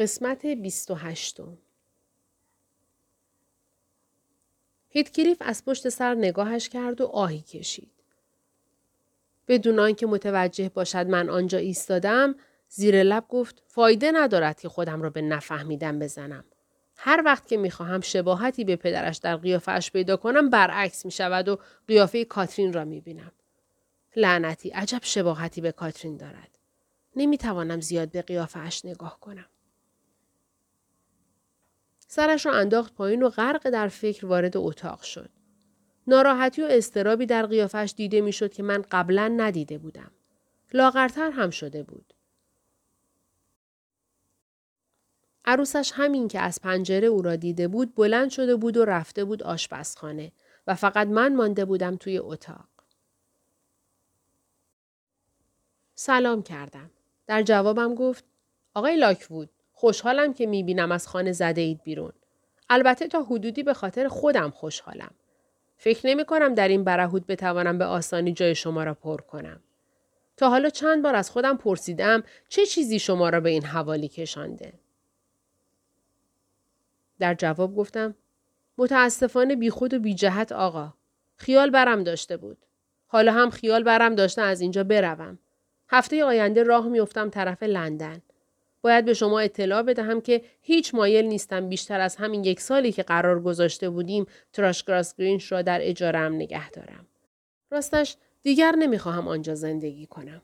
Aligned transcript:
قسمت 0.00 0.46
28 0.46 1.40
هیتکلیف 4.88 5.36
از 5.40 5.64
پشت 5.64 5.88
سر 5.88 6.14
نگاهش 6.14 6.68
کرد 6.68 7.00
و 7.00 7.06
آهی 7.06 7.40
کشید. 7.40 7.90
بدون 9.48 9.78
آنکه 9.78 10.06
متوجه 10.06 10.68
باشد 10.68 11.06
من 11.06 11.28
آنجا 11.28 11.58
ایستادم 11.58 12.34
زیر 12.68 13.02
لب 13.02 13.24
گفت 13.28 13.62
فایده 13.66 14.12
ندارد 14.12 14.60
که 14.60 14.68
خودم 14.68 15.02
را 15.02 15.10
به 15.10 15.22
نفهمیدن 15.22 15.98
بزنم. 15.98 16.44
هر 16.96 17.22
وقت 17.24 17.46
که 17.46 17.56
می‌خواهم 17.56 18.00
شباهتی 18.00 18.64
به 18.64 18.76
پدرش 18.76 19.16
در 19.16 19.36
قیافش 19.36 19.90
پیدا 19.90 20.16
کنم 20.16 20.50
برعکس 20.50 21.04
می 21.04 21.10
شود 21.10 21.48
و 21.48 21.58
قیافه 21.88 22.24
کاترین 22.24 22.72
را 22.72 22.84
می 22.84 23.00
بینم. 23.00 23.32
لعنتی 24.16 24.70
عجب 24.70 25.00
شباهتی 25.02 25.60
به 25.60 25.72
کاترین 25.72 26.16
دارد. 26.16 26.58
نمی‌توانم 27.16 27.80
زیاد 27.80 28.10
به 28.10 28.22
قیافش 28.22 28.84
نگاه 28.84 29.20
کنم. 29.20 29.46
سرش 32.12 32.46
را 32.46 32.52
انداخت 32.52 32.94
پایین 32.94 33.22
و 33.22 33.28
غرق 33.28 33.70
در 33.70 33.88
فکر 33.88 34.26
وارد 34.26 34.56
اتاق 34.56 35.02
شد. 35.02 35.30
ناراحتی 36.06 36.62
و 36.62 36.66
استرابی 36.70 37.26
در 37.26 37.46
قیافش 37.46 37.94
دیده 37.96 38.20
می‌شد 38.20 38.52
که 38.52 38.62
من 38.62 38.84
قبلا 38.90 39.28
ندیده 39.36 39.78
بودم. 39.78 40.10
لاغرتر 40.72 41.30
هم 41.30 41.50
شده 41.50 41.82
بود. 41.82 42.14
عروسش 45.44 45.92
همین 45.94 46.28
که 46.28 46.40
از 46.40 46.60
پنجره 46.60 47.06
او 47.06 47.22
را 47.22 47.36
دیده 47.36 47.68
بود 47.68 47.94
بلند 47.94 48.30
شده 48.30 48.56
بود 48.56 48.76
و 48.76 48.84
رفته 48.84 49.24
بود 49.24 49.42
آشپزخانه 49.42 50.32
و 50.66 50.74
فقط 50.74 51.06
من 51.06 51.36
مانده 51.36 51.64
بودم 51.64 51.96
توی 51.96 52.18
اتاق. 52.18 52.68
سلام 55.94 56.42
کردم. 56.42 56.90
در 57.26 57.42
جوابم 57.42 57.94
گفت 57.94 58.24
آقای 58.74 58.96
لاکوود 58.96 59.50
خوشحالم 59.80 60.34
که 60.34 60.46
می‌بینم 60.46 60.92
از 60.92 61.08
خانه 61.08 61.32
زده 61.32 61.60
اید 61.60 61.82
بیرون. 61.82 62.12
البته 62.70 63.08
تا 63.08 63.22
حدودی 63.22 63.62
به 63.62 63.74
خاطر 63.74 64.08
خودم 64.08 64.50
خوشحالم. 64.50 65.10
فکر 65.76 66.06
نمی 66.06 66.24
کنم 66.24 66.54
در 66.54 66.68
این 66.68 66.84
برهود 66.84 67.26
بتوانم 67.26 67.78
به 67.78 67.84
آسانی 67.84 68.32
جای 68.32 68.54
شما 68.54 68.84
را 68.84 68.94
پر 68.94 69.20
کنم. 69.20 69.60
تا 70.36 70.50
حالا 70.50 70.70
چند 70.70 71.02
بار 71.02 71.14
از 71.14 71.30
خودم 71.30 71.56
پرسیدم 71.56 72.22
چه 72.48 72.66
چیزی 72.66 72.98
شما 72.98 73.28
را 73.28 73.40
به 73.40 73.50
این 73.50 73.64
حوالی 73.64 74.08
کشانده؟ 74.08 74.72
در 77.18 77.34
جواب 77.34 77.76
گفتم 77.76 78.14
متاسفانه 78.78 79.56
بیخود 79.56 79.94
و 79.94 79.98
بی 79.98 80.14
جهت 80.14 80.52
آقا. 80.52 80.94
خیال 81.36 81.70
برم 81.70 82.04
داشته 82.04 82.36
بود. 82.36 82.58
حالا 83.06 83.32
هم 83.32 83.50
خیال 83.50 83.82
برم 83.82 84.14
داشته 84.14 84.42
از 84.42 84.60
اینجا 84.60 84.84
بروم. 84.84 85.38
هفته 85.88 86.24
آینده 86.24 86.62
راه 86.62 86.88
میافتم 86.88 87.30
طرف 87.30 87.62
لندن. 87.62 88.22
باید 88.82 89.04
به 89.04 89.14
شما 89.14 89.40
اطلاع 89.40 89.82
بدهم 89.82 90.20
که 90.20 90.42
هیچ 90.60 90.94
مایل 90.94 91.24
نیستم 91.24 91.68
بیشتر 91.68 92.00
از 92.00 92.16
همین 92.16 92.44
یک 92.44 92.60
سالی 92.60 92.92
که 92.92 93.02
قرار 93.02 93.42
گذاشته 93.42 93.90
بودیم 93.90 94.26
تراشگراس 94.52 95.14
گرینش 95.16 95.52
را 95.52 95.62
در 95.62 95.78
اجارم 95.82 96.34
نگه 96.34 96.70
دارم. 96.70 97.06
راستش 97.70 98.16
دیگر 98.42 98.72
نمی‌خواهم 98.72 99.28
آنجا 99.28 99.54
زندگی 99.54 100.06
کنم. 100.06 100.42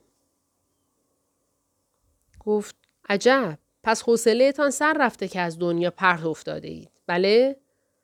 گفت 2.41 2.77
عجب 3.09 3.59
پس 3.83 4.03
حوصلهتان 4.03 4.71
سر 4.71 4.97
رفته 5.01 5.29
که 5.29 5.41
از 5.41 5.59
دنیا 5.59 5.91
پرت 5.91 6.25
افتاده 6.25 6.69
اید. 6.69 6.91
بله؟ 7.07 7.57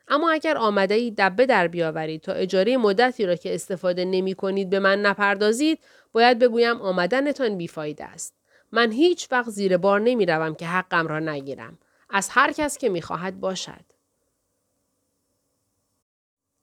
اما 0.09 0.31
اگر 0.31 0.57
آمده 0.57 0.95
اید 0.95 1.15
دبه 1.19 1.47
در 1.47 1.69
بیاورید 1.69 2.21
تا 2.21 2.33
اجاره 2.33 2.77
مدتی 2.77 3.27
را 3.27 3.37
که 3.37 3.55
استفاده 3.55 4.05
نمی 4.05 4.35
کنید 4.35 4.71
به 4.71 4.79
من 4.79 5.03
نپردازید 5.03 5.79
باید 6.13 6.39
بگویم 6.39 6.77
آمدنتان 6.77 7.57
بیفایده 7.57 8.05
است. 8.05 8.35
من 8.73 8.93
هیچ 8.93 9.29
وقت 9.31 9.51
زیر 9.51 9.77
بار 9.77 10.01
نمی 10.01 10.27
روم 10.27 10.55
که 10.55 10.67
حقم 10.67 11.07
را 11.07 11.19
نگیرم. 11.19 11.79
از 12.11 12.29
هر 12.31 12.53
کس 12.53 12.79
که 12.79 12.89
می 12.89 13.03
خواهد 13.03 13.41
باشد. 13.41 13.85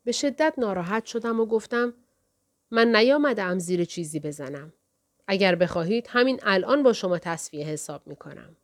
به 0.04 0.12
شدت 0.12 0.54
ناراحت 0.58 1.06
شدم 1.06 1.40
و 1.40 1.46
گفتم 1.46 1.94
من 2.72 2.96
نیامدم 2.96 3.60
زیر 3.60 3.86
چیزی 3.86 4.20
بزنم. 4.20 4.74
اگر 5.28 5.56
بخواهید 5.56 6.08
همین 6.10 6.40
الان 6.44 6.84
با 6.84 6.94
شما 6.94 7.18
تصفیه 7.18 7.66
حساب 7.66 8.08
می 8.08 8.16
کنم. 8.16 8.56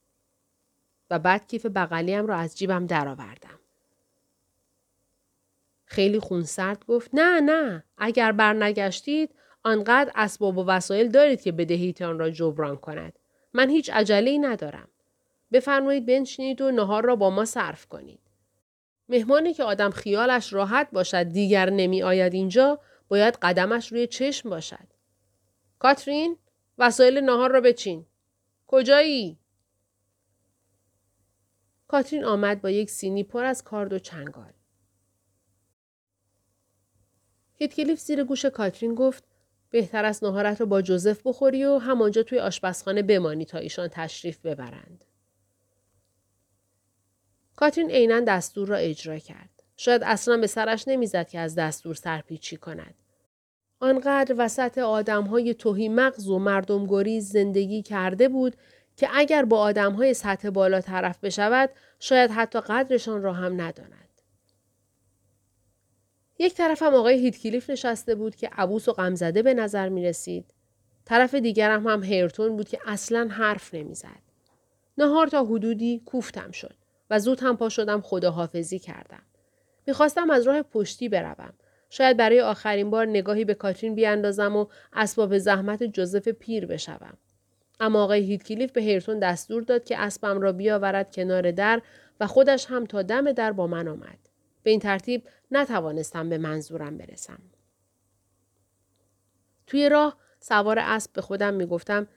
و 1.10 1.20
بعد 1.20 1.48
کیف 1.48 1.66
بغلیم 1.66 2.26
را 2.26 2.36
از 2.36 2.58
جیبم 2.58 2.86
درآوردم. 2.86 3.60
خیلی 5.86 6.20
خونسرد 6.20 6.86
گفت 6.86 7.10
نه 7.14 7.42
نه 7.42 7.84
اگر 7.98 8.32
برنگشتید 8.32 9.36
آنقدر 9.64 10.12
اسباب 10.16 10.58
و 10.58 10.66
وسایل 10.66 11.12
دارید 11.12 11.42
که 11.42 11.52
بدهیتان 11.52 12.20
را 12.20 12.30
جبران 12.30 12.78
کند. 12.78 13.20
من 13.56 13.70
هیچ 13.70 13.90
عجله 13.90 14.38
ندارم. 14.38 14.88
بفرمایید 15.52 16.06
بنشینید 16.06 16.62
و 16.62 16.72
نهار 16.72 17.04
را 17.04 17.16
با 17.16 17.30
ما 17.30 17.46
صرف 17.46 17.86
کنید. 17.86 18.20
مهمانی 19.10 19.54
که 19.54 19.64
آدم 19.64 19.90
خیالش 19.90 20.54
راحت 20.54 20.92
باشد 20.92 21.24
دیگر 21.24 21.70
نمی 21.70 22.04
آید 22.04 22.34
اینجا 22.34 22.80
باید 23.08 23.38
قدمش 23.42 23.92
روی 23.92 24.08
چشم 24.08 24.50
باشد. 24.50 24.88
کاترین 25.80 26.38
وسایل 26.78 27.20
نهار 27.20 27.52
را 27.52 27.62
بچین. 27.62 28.06
کجایی؟ 28.68 29.40
کاترین 31.88 32.26
آمد 32.26 32.62
با 32.62 32.70
یک 32.70 32.90
سینی 32.90 33.24
پر 33.24 33.46
از 33.46 33.64
کارد 33.64 33.94
و 33.94 34.00
چنگال. 34.00 34.54
هیتکلیف 37.54 38.00
زیر 38.00 38.24
گوش 38.24 38.46
کاترین 38.46 38.96
گفت 38.96 39.24
بهتر 39.70 40.06
است 40.06 40.24
نهارت 40.24 40.60
رو 40.62 40.68
با 40.68 40.82
جوزف 40.82 41.22
بخوری 41.26 41.66
و 41.66 41.78
همانجا 41.78 42.24
توی 42.24 42.40
آشپزخانه 42.40 43.02
بمانی 43.02 43.46
تا 43.46 43.58
ایشان 43.58 43.88
تشریف 43.88 44.40
ببرند. 44.40 45.06
کاترین 47.56 47.92
عینا 47.92 48.20
دستور 48.20 48.68
را 48.68 48.76
اجرا 48.76 49.18
کرد. 49.18 49.50
شاید 49.78 50.04
اصلا 50.04 50.38
به 50.38 50.48
سرش 50.48 50.88
نمی‌زد 50.88 51.28
که 51.28 51.40
از 51.40 51.56
دستور 51.56 51.96
سرپیچی 51.96 52.58
کند. 52.58 52.96
آنقدر 53.80 54.36
وسط 54.38 54.78
آدم 54.78 55.24
های 55.24 55.54
توهی 55.54 55.90
مغز 55.90 56.28
و 56.28 56.40
مردم 56.40 56.86
گریز 56.86 57.30
زندگی 57.30 57.82
کرده 57.82 58.30
بود 58.30 58.56
که 58.98 59.08
اگر 59.14 59.46
با 59.46 59.60
آدم 59.60 59.94
های 59.94 60.14
سطح 60.14 60.50
بالا 60.50 60.82
طرف 60.82 61.20
بشود 61.20 61.70
شاید 62.00 62.32
حتی 62.32 62.60
قدرشان 62.60 63.22
را 63.22 63.34
هم 63.34 63.62
نداند. 63.62 64.05
یک 66.40 66.54
طرفم 66.54 66.94
آقای 66.94 67.20
هیتکلیف 67.20 67.70
نشسته 67.70 68.16
بود 68.16 68.36
که 68.36 68.50
عبوس 68.58 68.88
و 68.88 68.94
غمزده 68.94 69.42
به 69.42 69.54
نظر 69.54 69.90
می 69.90 70.06
رسید. 70.06 70.54
طرف 71.06 71.36
دیگرم 71.36 71.88
هم 71.88 72.04
هیرتون 72.04 72.58
بود 72.58 72.70
که 72.70 72.80
اصلا 72.86 73.28
حرف 73.32 73.74
نمی‌زد. 73.74 74.22
نهار 74.98 75.28
تا 75.28 75.44
حدودی 75.44 76.02
کوفتم 76.06 76.52
شد 76.52 76.76
و 77.10 77.20
زود 77.20 77.40
هم 77.40 77.58
پا 77.58 77.70
شدم 77.70 78.02
خداحافظی 78.02 78.80
کردم. 78.80 79.22
می‌خواستم 79.88 80.30
از 80.30 80.48
راه 80.48 80.62
پشتی 80.62 81.10
بروم. 81.10 81.54
شاید 81.90 82.18
برای 82.18 82.42
آخرین 82.42 82.90
بار 82.90 83.06
نگاهی 83.06 83.46
به 83.46 83.54
کاترین 83.54 83.96
بیاندازم 83.96 84.56
و 84.56 84.66
اسباب 84.94 85.38
زحمت 85.38 85.84
جوزف 85.84 86.28
پیر 86.28 86.66
بشوم. 86.66 87.18
اما 87.80 88.04
آقای 88.04 88.22
هیتکلیف 88.22 88.72
به 88.72 88.82
هیرتون 88.82 89.20
دستور 89.20 89.64
داد 89.64 89.84
که 89.84 89.98
اسبم 89.98 90.42
را 90.42 90.52
بیاورد 90.52 91.16
کنار 91.16 91.52
در 91.52 91.82
و 92.20 92.28
خودش 92.28 92.66
هم 92.66 92.86
تا 92.86 93.02
دم 93.02 93.32
در 93.32 93.52
با 93.52 93.68
من 93.68 93.88
آمد. 93.88 94.25
به 94.66 94.72
این 94.72 94.80
ترتیب 94.80 95.24
نتوانستم 95.52 96.30
به 96.30 96.38
منظورم 96.38 96.98
برسم. 96.98 97.40
توی 99.68 99.90
راه 99.90 100.18
سوار 100.40 100.80
اسب 100.80 101.14
به 101.14 101.22
خودم 101.22 101.54
می‌گفتم 101.54 102.08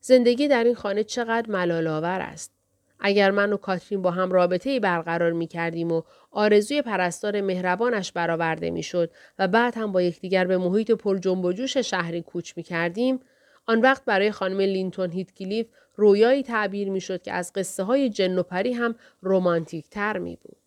زندگی 0.00 0.48
در 0.48 0.64
این 0.64 0.74
خانه 0.74 1.04
چقدر 1.04 1.50
ملالآور 1.50 2.20
است. 2.20 2.52
اگر 3.00 3.30
من 3.30 3.52
و 3.52 3.56
کاترین 3.56 4.02
با 4.02 4.10
هم 4.10 4.32
رابطه 4.32 4.70
ای 4.70 4.80
برقرار 4.80 5.32
می 5.32 5.46
کردیم 5.46 5.92
و 5.92 6.02
آرزوی 6.30 6.82
پرستار 6.82 7.40
مهربانش 7.40 8.12
برآورده 8.12 8.70
می 8.70 8.82
شد 8.82 9.10
و 9.38 9.48
بعد 9.48 9.76
هم 9.76 9.92
با 9.92 10.02
یکدیگر 10.02 10.44
به 10.44 10.58
محیط 10.58 10.90
پر 10.90 11.18
جنب 11.18 11.44
و 11.44 11.52
جوش 11.52 11.76
شهری 11.76 12.22
کوچ 12.22 12.52
می 12.56 12.62
کردیم 12.62 13.20
آن 13.66 13.80
وقت 13.80 14.04
برای 14.04 14.30
خانم 14.30 14.60
لینتون 14.60 15.10
هیتکلیف 15.10 15.66
رویایی 15.96 16.42
تعبیر 16.42 16.90
می 16.90 17.00
شد 17.00 17.22
که 17.22 17.32
از 17.32 17.52
قصه 17.52 17.82
های 17.82 18.10
جن 18.10 18.38
و 18.38 18.42
پری 18.42 18.72
هم 18.72 18.94
رومانتیک 19.20 19.90
تر 19.90 20.18
می 20.18 20.38
بود. 20.42 20.59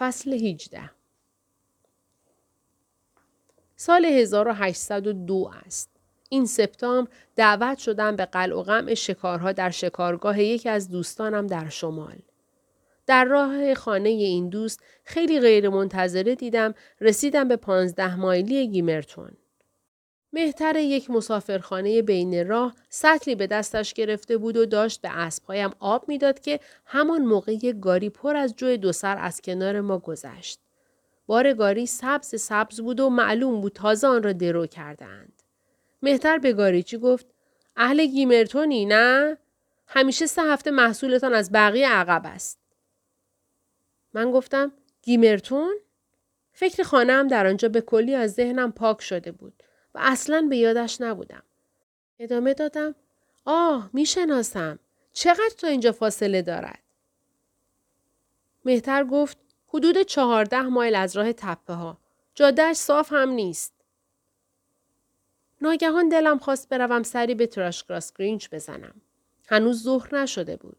فصل 0.00 0.32
18 0.32 0.90
سال 3.76 4.04
1802 4.04 5.50
است. 5.66 5.90
این 6.28 6.46
سپتامبر 6.46 7.10
دعوت 7.36 7.78
شدم 7.78 8.16
به 8.16 8.24
قلع 8.24 8.56
و 8.56 8.62
غم 8.62 8.94
شکارها 8.94 9.52
در 9.52 9.70
شکارگاه 9.70 10.42
یکی 10.42 10.68
از 10.68 10.88
دوستانم 10.88 11.46
در 11.46 11.68
شمال. 11.68 12.18
در 13.06 13.24
راه 13.24 13.74
خانه 13.74 14.08
این 14.08 14.48
دوست 14.48 14.80
خیلی 15.04 15.40
غیر 15.40 15.68
منتظره 15.68 16.34
دیدم 16.34 16.74
رسیدم 17.00 17.48
به 17.48 17.56
پانزده 17.56 18.16
مایلی 18.16 18.68
گیمرتون. 18.68 19.32
مهتر 20.32 20.76
یک 20.76 21.10
مسافرخانه 21.10 22.02
بین 22.02 22.48
راه 22.48 22.74
سطلی 22.88 23.34
به 23.34 23.46
دستش 23.46 23.94
گرفته 23.94 24.36
بود 24.36 24.56
و 24.56 24.66
داشت 24.66 25.00
به 25.00 25.08
اسبهایم 25.18 25.70
آب 25.80 26.08
می‌داد 26.08 26.40
که 26.40 26.60
همان 26.86 27.22
موقع 27.22 27.52
یک 27.52 27.80
گاری 27.80 28.10
پر 28.10 28.36
از 28.36 28.56
جوی 28.56 28.76
دو 28.76 28.92
سر 28.92 29.18
از 29.18 29.40
کنار 29.40 29.80
ما 29.80 29.98
گذشت. 29.98 30.58
بار 31.26 31.52
گاری 31.52 31.86
سبز 31.86 32.40
سبز 32.40 32.80
بود 32.80 33.00
و 33.00 33.10
معلوم 33.10 33.60
بود 33.60 33.72
تازه 33.72 34.06
آن 34.06 34.22
را 34.22 34.32
درو 34.32 34.66
کردند. 34.66 35.32
مهتر 36.02 36.38
به 36.38 36.52
گاریچی 36.52 36.98
گفت 36.98 37.26
اهل 37.76 38.06
گیمرتونی 38.06 38.86
نه؟ 38.86 39.36
همیشه 39.86 40.26
سه 40.26 40.42
هفته 40.42 40.70
محصولتان 40.70 41.34
از 41.34 41.52
بقیه 41.52 41.88
عقب 41.88 42.22
است. 42.24 42.58
من 44.14 44.30
گفتم 44.30 44.72
گیمرتون؟ 45.02 45.76
فکر 46.52 46.82
خانه 46.82 47.24
در 47.24 47.46
آنجا 47.46 47.68
به 47.68 47.80
کلی 47.80 48.14
از 48.14 48.32
ذهنم 48.32 48.72
پاک 48.72 49.02
شده 49.02 49.32
بود 49.32 49.62
و 49.94 49.98
اصلا 50.02 50.46
به 50.50 50.56
یادش 50.56 51.00
نبودم. 51.00 51.42
ادامه 52.18 52.54
دادم 52.54 52.94
آه 53.44 53.90
می‌شناسم. 53.92 54.78
چقدر 55.12 55.54
تا 55.58 55.68
اینجا 55.68 55.92
فاصله 55.92 56.42
دارد؟ 56.42 56.78
مهتر 58.64 59.04
گفت 59.04 59.38
حدود 59.68 60.02
چهارده 60.02 60.62
مایل 60.62 60.94
از 60.94 61.16
راه 61.16 61.32
تپه 61.32 61.72
ها. 61.72 61.98
جادهش 62.34 62.76
صاف 62.76 63.12
هم 63.12 63.30
نیست. 63.30 63.72
ناگهان 65.60 66.08
دلم 66.08 66.38
خواست 66.38 66.68
بروم 66.68 67.02
سری 67.02 67.34
به 67.34 67.46
تراشگراس 67.46 68.12
گرینچ 68.18 68.48
بزنم. 68.52 68.94
هنوز 69.48 69.82
ظهر 69.82 70.14
نشده 70.14 70.56
بود. 70.56 70.76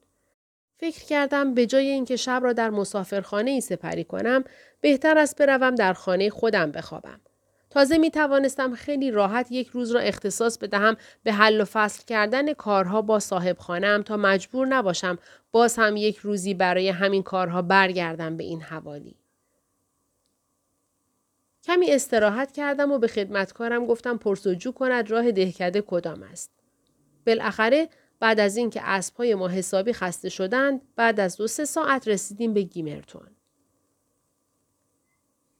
فکر 0.78 1.06
کردم 1.06 1.54
به 1.54 1.66
جای 1.66 1.88
اینکه 1.88 2.16
شب 2.16 2.40
را 2.44 2.54
در 2.54 2.69
مسافرخانه 2.69 3.52
ای 3.52 3.62
سپری 3.62 4.04
کنم 4.04 4.44
بهتر 4.81 5.18
است 5.18 5.38
بروم 5.38 5.75
در 5.75 5.94
خانه 5.94 6.30
خودم 6.30 6.72
بخوابم. 6.72 7.22
تازه 7.71 7.97
می 7.97 8.12
توانستم 8.12 8.75
خیلی 8.75 9.12
راحت 9.12 9.51
یک 9.51 9.68
روز 9.68 9.91
را 9.91 10.00
اختصاص 10.00 10.57
بدهم 10.57 10.97
به 11.23 11.33
حل 11.33 11.62
و 11.62 11.65
فصل 11.65 12.06
کردن 12.06 12.53
کارها 12.53 13.01
با 13.01 13.19
صاحب 13.19 13.57
خانم 13.57 14.01
تا 14.01 14.18
مجبور 14.18 14.68
نباشم 14.68 15.19
باز 15.51 15.75
هم 15.75 15.97
یک 15.97 16.18
روزی 16.18 16.53
برای 16.53 16.89
همین 16.89 17.23
کارها 17.23 17.62
برگردم 17.62 18.38
به 18.38 18.44
این 18.44 18.62
حوالی. 18.62 19.15
کمی 21.63 21.91
استراحت 21.91 22.51
کردم 22.51 22.91
و 22.91 22.97
به 22.97 23.07
خدمتکارم 23.07 23.85
گفتم 23.85 24.17
پرسجو 24.17 24.71
کند 24.71 25.12
راه 25.12 25.31
دهکده 25.31 25.81
کدام 25.81 26.24
است. 26.24 26.51
بالاخره 27.27 27.89
بعد 28.19 28.39
از 28.39 28.57
اینکه 28.57 28.81
اسبهای 28.83 29.35
ما 29.35 29.47
حسابی 29.47 29.94
خسته 29.94 30.29
شدند 30.29 30.81
بعد 30.95 31.19
از 31.19 31.38
دو 31.38 31.47
سه 31.47 31.65
ساعت 31.65 32.07
رسیدیم 32.07 32.53
به 32.53 32.62
گیمرتون. 32.62 33.27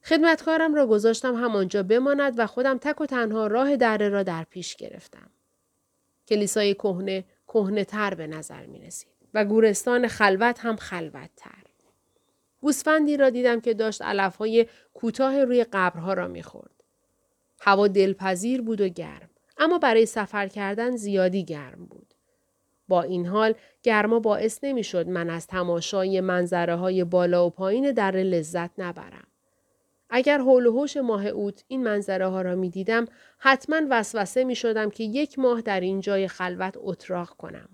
خدمتکارم 0.04 0.76
را 0.76 0.88
گذاشتم 0.88 1.36
همانجا 1.36 1.84
بماند 1.84 2.34
و 2.38 2.48
خودم 2.48 2.78
تک 2.78 3.02
و 3.02 3.06
تنها 3.06 3.48
راه 3.48 3.76
دره 3.76 4.10
را 4.10 4.24
در 4.24 4.44
پیش 4.44 4.76
گرفتم. 4.76 5.30
کلیسای 6.28 6.74
کهنه 6.74 7.26
کهنه 7.48 7.84
تر 7.84 8.14
به 8.14 8.28
نظر 8.28 8.66
می 8.66 8.80
رسید 8.80 9.12
و 9.34 9.46
گورستان 9.46 10.08
خلوت 10.08 10.60
هم 10.60 10.76
خلوت 10.76 11.30
تر. 11.36 11.64
گوسفندی 12.62 13.18
را 13.18 13.30
دیدم 13.30 13.62
که 13.62 13.74
داشت 13.74 14.02
علفهای 14.02 14.68
کوتاه 14.94 15.44
روی 15.44 15.66
قبرها 15.72 16.14
را 16.14 16.28
می‌خورد. 16.28 16.84
هوا 17.62 17.88
دلپذیر 17.88 18.62
بود 18.62 18.82
و 18.82 18.88
گرم 18.88 19.30
اما 19.58 19.78
برای 19.78 20.06
سفر 20.06 20.48
کردن 20.48 20.96
زیادی 20.96 21.46
گرم 21.46 21.86
بود. 21.86 22.14
با 22.88 23.02
این 23.02 23.26
حال 23.26 23.54
گرما 23.84 24.20
باعث 24.20 24.60
نمی‌شد 24.64 25.08
من 25.08 25.30
از 25.30 25.48
تماشای 25.48 26.22
منظره 26.22 26.76
های 26.76 27.04
بالا 27.04 27.48
و 27.48 27.50
پایین 27.50 27.92
در 27.92 28.12
لذت 28.12 28.72
نبرم. 28.78 29.28
اگر 30.14 30.38
حول 30.38 30.66
و 30.66 30.72
حوش 30.72 30.98
ماه 30.98 31.26
اوت 31.28 31.64
این 31.68 31.84
منظره 31.84 32.28
ها 32.28 32.42
را 32.42 32.56
می 32.56 32.70
دیدم 32.70 33.06
حتما 33.38 33.82
وسوسه 33.90 34.44
می 34.44 34.56
شدم 34.56 34.90
که 34.90 35.04
یک 35.04 35.40
ماه 35.40 35.62
در 35.62 35.80
این 35.80 36.00
جای 36.00 36.28
خلوت 36.28 36.74
اتراق 36.78 37.30
کنم. 37.30 37.70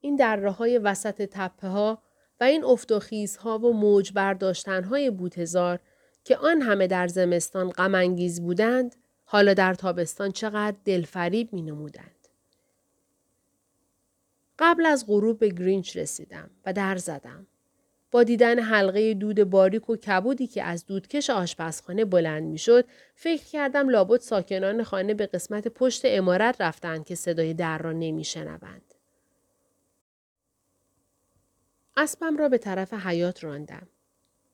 این 0.00 0.16
دره 0.16 0.50
های 0.50 0.78
وسط 0.78 1.22
تپه 1.22 1.68
ها 1.68 2.02
و 2.40 2.44
این 2.44 2.64
افت 2.64 2.92
و 2.92 2.98
خیزها 2.98 3.58
و 3.58 3.72
موج 3.72 4.12
برداشتنهای 4.12 5.10
بوتزار 5.10 5.78
که 6.24 6.36
آن 6.36 6.62
همه 6.62 6.86
در 6.86 7.08
زمستان 7.08 7.70
غمانگیز 7.70 8.42
بودند 8.42 8.96
حالا 9.24 9.54
در 9.54 9.74
تابستان 9.74 10.30
چقدر 10.30 10.76
دلفریب 10.84 11.52
می 11.52 11.62
نمودند. 11.62 12.28
قبل 14.58 14.86
از 14.86 15.06
غروب 15.06 15.38
به 15.38 15.48
گرینچ 15.48 15.96
رسیدم 15.96 16.50
و 16.66 16.72
در 16.72 16.96
زدم. 16.96 17.46
با 18.14 18.22
دیدن 18.22 18.58
حلقه 18.58 19.14
دود 19.14 19.44
باریک 19.44 19.90
و 19.90 19.96
کبودی 19.96 20.46
که 20.46 20.62
از 20.62 20.86
دودکش 20.86 21.30
آشپزخانه 21.30 22.04
بلند 22.04 22.42
می‌شد 22.42 22.84
فکر 23.14 23.44
کردم 23.44 23.88
لابد 23.88 24.20
ساکنان 24.20 24.82
خانه 24.82 25.14
به 25.14 25.26
قسمت 25.26 25.68
پشت 25.68 26.02
امارت 26.04 26.60
رفتند 26.60 27.04
که 27.04 27.14
صدای 27.14 27.54
در 27.54 27.78
را 27.78 27.92
نمیشنوند 27.92 28.94
اسبم 31.96 32.36
را 32.36 32.48
به 32.48 32.58
طرف 32.58 32.92
حیات 32.92 33.44
راندم 33.44 33.86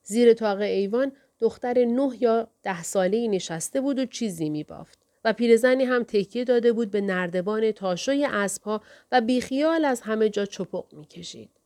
زیر 0.03 0.33
تاق 0.33 0.61
ایوان 0.61 1.13
دختر 1.41 1.85
نه 1.85 2.11
یا 2.21 2.49
ده 2.63 2.83
ساله 2.83 3.29
نشسته 3.29 3.81
بود 3.81 3.99
و 3.99 4.07
چیزی 4.07 4.51
می 4.51 4.65
بافت 4.65 4.99
و 5.25 5.33
پیرزنی 5.33 5.85
هم 5.85 6.03
تکیه 6.03 6.45
داده 6.45 6.73
بود 6.73 6.91
به 6.91 7.01
نردبان 7.01 7.73
تاشوی 7.73 8.25
اسبها 8.25 8.83
و 9.13 9.21
بیخیال 9.21 9.85
از 9.85 10.01
همه 10.01 10.29
جا 10.29 10.47
چپق 10.47 10.95
می 10.95 11.07
کشید. 11.07 11.60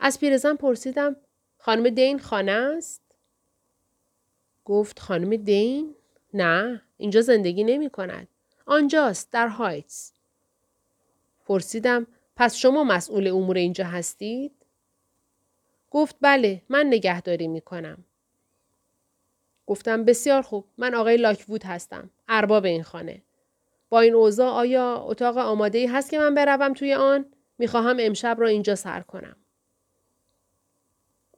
از 0.00 0.20
پیرزن 0.20 0.54
پرسیدم 0.54 1.16
خانم 1.58 1.88
دین 1.88 2.18
خانه 2.18 2.52
است؟ 2.52 3.02
گفت 4.64 5.00
خانم 5.00 5.36
دین؟ 5.36 5.94
نه 6.34 6.82
اینجا 6.96 7.20
زندگی 7.20 7.64
نمی 7.64 7.90
کند. 7.90 8.28
آنجاست 8.66 9.32
در 9.32 9.48
هایتس. 9.48 10.12
پرسیدم 11.46 12.06
پس 12.36 12.56
شما 12.56 12.84
مسئول 12.84 13.28
امور 13.28 13.56
اینجا 13.56 13.84
هستید؟ 13.84 14.52
گفت 15.90 16.16
بله 16.20 16.62
من 16.68 16.86
نگهداری 16.86 17.48
می 17.48 17.60
کنم. 17.60 18.04
گفتم 19.66 20.04
بسیار 20.04 20.42
خوب 20.42 20.64
من 20.78 20.94
آقای 20.94 21.16
لاکوود 21.16 21.64
هستم 21.64 22.10
ارباب 22.28 22.64
این 22.64 22.82
خانه 22.82 23.22
با 23.88 24.00
این 24.00 24.14
اوضاع 24.14 24.50
آیا 24.50 24.96
اتاق 24.96 25.38
آماده 25.38 25.78
ای 25.78 25.86
هست 25.86 26.10
که 26.10 26.18
من 26.18 26.34
بروم 26.34 26.72
توی 26.72 26.94
آن 26.94 27.26
می‌خواهم 27.58 27.96
امشب 28.00 28.36
را 28.40 28.48
اینجا 28.48 28.74
سر 28.74 29.00
کنم 29.00 29.36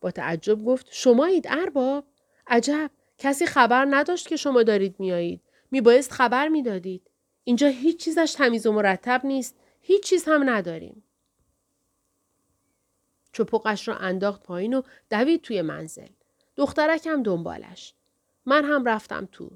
با 0.01 0.11
تعجب 0.11 0.65
گفت 0.65 0.87
شمایید 0.91 1.47
ارباب؟ 1.49 2.05
عجب 2.47 2.91
کسی 3.19 3.47
خبر 3.47 3.87
نداشت 3.91 4.29
که 4.29 4.37
شما 4.37 4.63
دارید 4.63 4.95
میایید. 4.99 5.41
میبایست 5.71 6.13
خبر 6.13 6.49
می‌دادید. 6.49 7.11
اینجا 7.45 7.67
هیچ 7.67 8.05
چیزش 8.05 8.35
تمیز 8.37 8.67
و 8.67 8.73
مرتب 8.73 9.21
نیست. 9.25 9.57
هیچ 9.81 10.03
چیز 10.03 10.25
هم 10.25 10.51
نداریم. 10.51 11.05
چپقش 13.33 13.89
را 13.89 13.97
انداخت 13.97 14.43
پایین 14.43 14.75
و 14.75 14.83
دوید 15.11 15.43
توی 15.43 15.63
منزل. 15.63 16.09
دخترکم 16.57 17.23
دنبالش. 17.23 17.95
من 18.47 18.65
هم 18.65 18.85
رفتم 18.85 19.29
تو. 19.33 19.51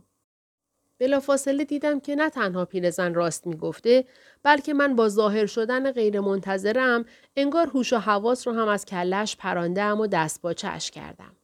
بلافاصله 1.02 1.64
دیدم 1.64 2.00
که 2.00 2.16
نه 2.16 2.30
تنها 2.30 2.64
پیرزن 2.64 3.14
راست 3.14 3.46
می‌گفته 3.46 4.04
بلکه 4.42 4.74
من 4.74 4.96
با 4.96 5.08
ظاهر 5.08 5.46
شدن 5.46 5.92
غیر 5.92 6.20
منتظرم 6.20 7.04
انگار 7.36 7.66
هوش 7.66 7.92
و 7.92 7.96
حواس 7.96 8.48
رو 8.48 8.54
هم 8.54 8.68
از 8.68 8.86
کلش 8.86 9.36
پراندم 9.36 10.00
و 10.00 10.06
دست 10.06 10.42
با 10.42 10.52
چش 10.52 10.90
کردم. 10.90 11.36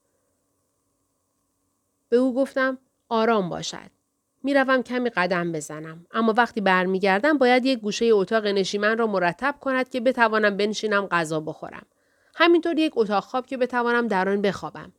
به 2.08 2.16
او 2.16 2.34
گفتم 2.34 2.78
آرام 3.08 3.48
باشد. 3.48 3.90
می‌روم 4.42 4.82
کمی 4.82 5.10
قدم 5.10 5.52
بزنم 5.52 6.06
اما 6.10 6.34
وقتی 6.36 6.60
برمیگردم 6.60 7.38
باید 7.38 7.66
یک 7.66 7.78
گوشه 7.78 8.06
اتاق 8.12 8.46
نشیمن 8.46 8.98
را 8.98 9.06
مرتب 9.06 9.54
کند 9.60 9.88
که 9.88 10.00
بتوانم 10.00 10.56
بنشینم 10.56 11.06
غذا 11.06 11.40
بخورم. 11.40 11.86
همینطور 12.34 12.78
یک 12.78 12.92
اتاق 12.96 13.24
خواب 13.24 13.46
که 13.46 13.56
بتوانم 13.56 14.08
در 14.08 14.28
آن 14.28 14.42
بخوابم. 14.42 14.92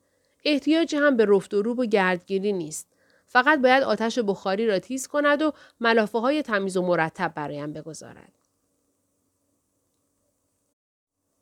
احتیاجی 0.45 0.97
هم 0.97 1.17
به 1.17 1.25
رفت 1.29 1.53
و 1.53 1.61
روب 1.61 1.79
و 1.79 1.85
گردگیری 1.85 2.53
نیست. 2.53 2.87
فقط 3.31 3.62
باید 3.62 3.83
آتش 3.83 4.19
بخاری 4.19 4.67
را 4.67 4.79
تیز 4.79 5.07
کند 5.07 5.41
و 5.41 5.51
ملافه 5.79 6.19
های 6.19 6.41
تمیز 6.41 6.77
و 6.77 6.81
مرتب 6.81 7.33
برایم 7.36 7.74
بگذارد. 7.74 8.31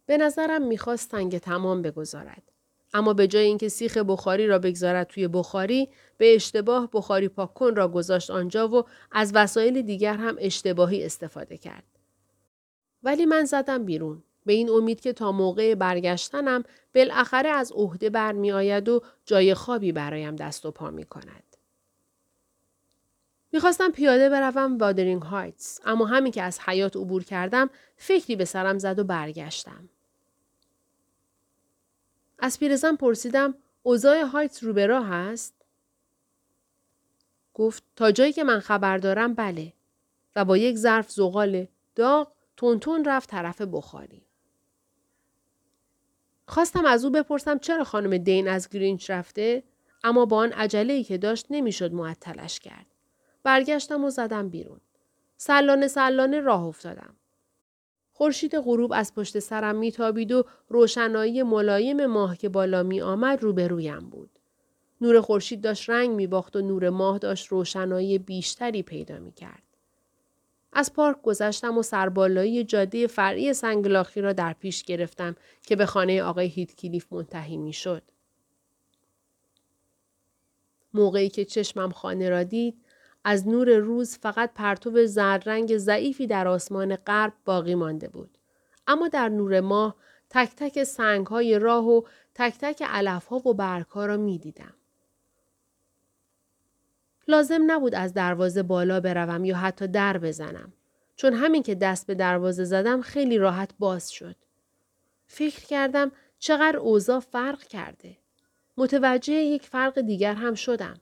به 0.06 0.18
نظرم 0.18 0.62
می‌خواست 0.62 1.12
تنگ 1.12 1.38
تمام 1.38 1.82
بگذارد. 1.82 2.44
اما 2.94 3.14
به 3.14 3.28
جای 3.28 3.46
اینکه 3.46 3.70
سیخ 3.70 3.98
بخاری 3.98 4.48
را 4.48 4.60
بگذارد 4.60 5.08
توی 5.08 5.28
بخاری 5.28 5.90
به 6.18 6.36
اشتباه 6.36 6.90
بخاری 6.94 7.28
پاک 7.28 7.52
را 7.76 7.88
گذاشت 7.88 8.32
آنجا 8.32 8.68
و 8.68 8.84
از 9.12 9.32
وسایل 9.36 9.82
دیگر 9.82 10.14
هم 10.14 10.36
اشتباهی 10.40 11.06
استفاده 11.06 11.58
کرد. 11.58 11.84
ولی 13.04 13.26
من 13.26 13.46
زدم 13.46 13.86
بیرون. 13.86 14.24
به 14.46 14.54
این 14.54 14.70
امید 14.70 15.00
که 15.00 15.14
تا 15.14 15.32
موقع 15.32 15.76
برگشتنم 15.76 16.64
بالاخره 16.96 17.50
از 17.50 17.72
عهده 17.72 18.10
برمی 18.10 18.52
آید 18.52 18.90
و 18.90 19.02
جای 19.26 19.54
خوابی 19.54 19.92
برایم 19.92 20.36
دست 20.36 20.66
و 20.66 20.72
پا 20.72 20.92
می 20.92 21.04
کند. 21.04 21.57
می‌خواستم 23.58 23.92
پیاده 23.92 24.30
بروم 24.30 24.78
وادرینگ 24.78 25.22
هایتس 25.22 25.80
اما 25.86 26.06
همین 26.06 26.32
که 26.32 26.44
از 26.44 26.60
حیات 26.60 26.96
عبور 26.96 27.24
کردم 27.24 27.70
فکری 27.96 28.36
به 28.36 28.46
سرم 28.46 28.78
زد 28.78 29.00
و 29.00 29.04
برگشتم. 29.04 29.90
از 32.40 32.60
پیرزن 32.60 32.96
پرسیدم 32.96 33.56
اوضاع 33.84 34.22
هایتس 34.22 34.64
رو 34.64 34.74
به 34.74 34.86
راه 34.86 35.08
هست؟ 35.08 35.54
گفت 37.54 37.84
تا 37.96 38.12
جایی 38.12 38.34
که 38.34 38.44
من 38.44 38.60
خبر 38.60 38.98
دارم 38.98 39.34
بله 39.34 39.74
و 40.36 40.46
با 40.46 40.58
یک 40.58 40.76
ظرف 40.76 41.12
زغال 41.12 41.68
داغ 41.96 42.32
تونتون 42.58 43.06
رفت 43.06 43.30
طرف 43.30 43.62
بخاری. 43.62 44.22
خواستم 46.48 46.86
از 46.86 47.06
او 47.06 47.12
بپرسم 47.12 47.60
چرا 47.60 47.84
خانم 47.84 48.18
دین 48.18 48.48
از 48.48 48.70
گرینچ 48.70 49.10
رفته 49.10 49.64
اما 50.04 50.26
با 50.26 50.38
آن 50.38 50.52
عجله 50.52 51.04
که 51.04 51.18
داشت 51.18 51.46
نمی‌شد 51.50 51.94
معطلش 51.94 52.60
کرد. 52.60 52.97
برگشتم 53.48 54.06
و 54.06 54.10
زدم 54.10 54.50
بیرون. 54.50 54.80
سلانه 55.38 55.88
سلانه 55.88 56.40
راه 56.40 56.64
افتادم. 56.64 57.16
خورشید 58.14 58.56
غروب 58.56 58.92
از 58.96 59.16
پشت 59.16 59.40
سرم 59.40 59.76
میتابید 59.76 60.32
و 60.32 60.44
روشنایی 60.70 61.44
ملایم 61.44 62.06
ماه 62.06 62.38
که 62.38 62.50
بالا 62.50 62.84
می 62.84 63.02
آمد 63.02 63.44
روبرویم 63.44 64.00
بود. 64.00 64.30
نور 65.02 65.22
خورشید 65.22 65.62
داشت 65.62 65.90
رنگ 65.90 66.10
می 66.10 66.28
باخت 66.28 66.56
و 66.56 66.62
نور 66.62 66.90
ماه 66.90 67.18
داشت 67.18 67.48
روشنایی 67.48 68.18
بیشتری 68.18 68.84
پیدا 68.84 69.20
می 69.20 69.32
کرد. 69.32 69.64
از 70.74 70.94
پارک 70.94 71.22
گذشتم 71.22 71.78
و 71.78 71.84
سربالایی 71.84 72.64
جاده 72.64 73.08
فرعی 73.08 73.54
سنگلاخی 73.54 74.22
را 74.22 74.34
در 74.34 74.54
پیش 74.54 74.84
گرفتم 74.84 75.36
که 75.62 75.76
به 75.76 75.86
خانه 75.86 76.24
آقای 76.24 76.48
هیتکلیف 76.48 77.14
منتهی 77.14 77.58
می 77.58 77.74
شد. 77.74 78.04
موقعی 80.94 81.30
که 81.30 81.46
چشمم 81.46 81.92
خانه 81.92 82.30
را 82.30 82.44
دید، 82.44 82.84
از 83.30 83.48
نور 83.48 83.76
روز 83.78 84.18
فقط 84.18 84.54
پرتو 84.56 85.06
زرد 85.06 85.78
ضعیفی 85.78 86.28
در 86.28 86.48
آسمان 86.48 86.96
غرب 86.96 87.34
باقی 87.46 87.76
مانده 87.76 88.08
بود. 88.08 88.38
اما 88.88 89.08
در 89.08 89.30
نور 89.30 89.60
ماه 89.60 89.96
تک 90.30 90.52
تک 90.56 90.84
سنگ 90.84 91.28
های 91.28 91.60
راه 91.60 91.88
و 91.88 92.02
تک 92.36 92.58
تک 92.60 92.84
علف 92.88 93.26
ها 93.26 93.48
و 93.48 93.54
برگ 93.54 93.86
ها 93.86 94.06
را 94.06 94.18
می 94.18 94.38
دیدم. 94.38 94.74
لازم 97.28 97.72
نبود 97.72 97.96
از 97.96 98.14
دروازه 98.14 98.64
بالا 98.64 99.00
بروم 99.00 99.46
یا 99.46 99.58
حتی 99.58 99.88
در 99.88 100.18
بزنم. 100.18 100.74
چون 101.16 101.34
همین 101.34 101.64
که 101.64 101.76
دست 101.76 102.08
به 102.08 102.16
دروازه 102.16 102.64
زدم 102.64 103.02
خیلی 103.02 103.38
راحت 103.38 103.70
باز 103.80 104.12
شد. 104.12 104.36
فکر 105.26 105.66
کردم 105.66 106.12
چقدر 106.40 106.78
اوضاع 106.78 107.20
فرق 107.20 107.64
کرده. 107.64 108.18
متوجه 108.78 109.34
یک 109.34 109.66
فرق 109.66 110.02
دیگر 110.02 110.34
هم 110.34 110.54
شدم. 110.54 111.02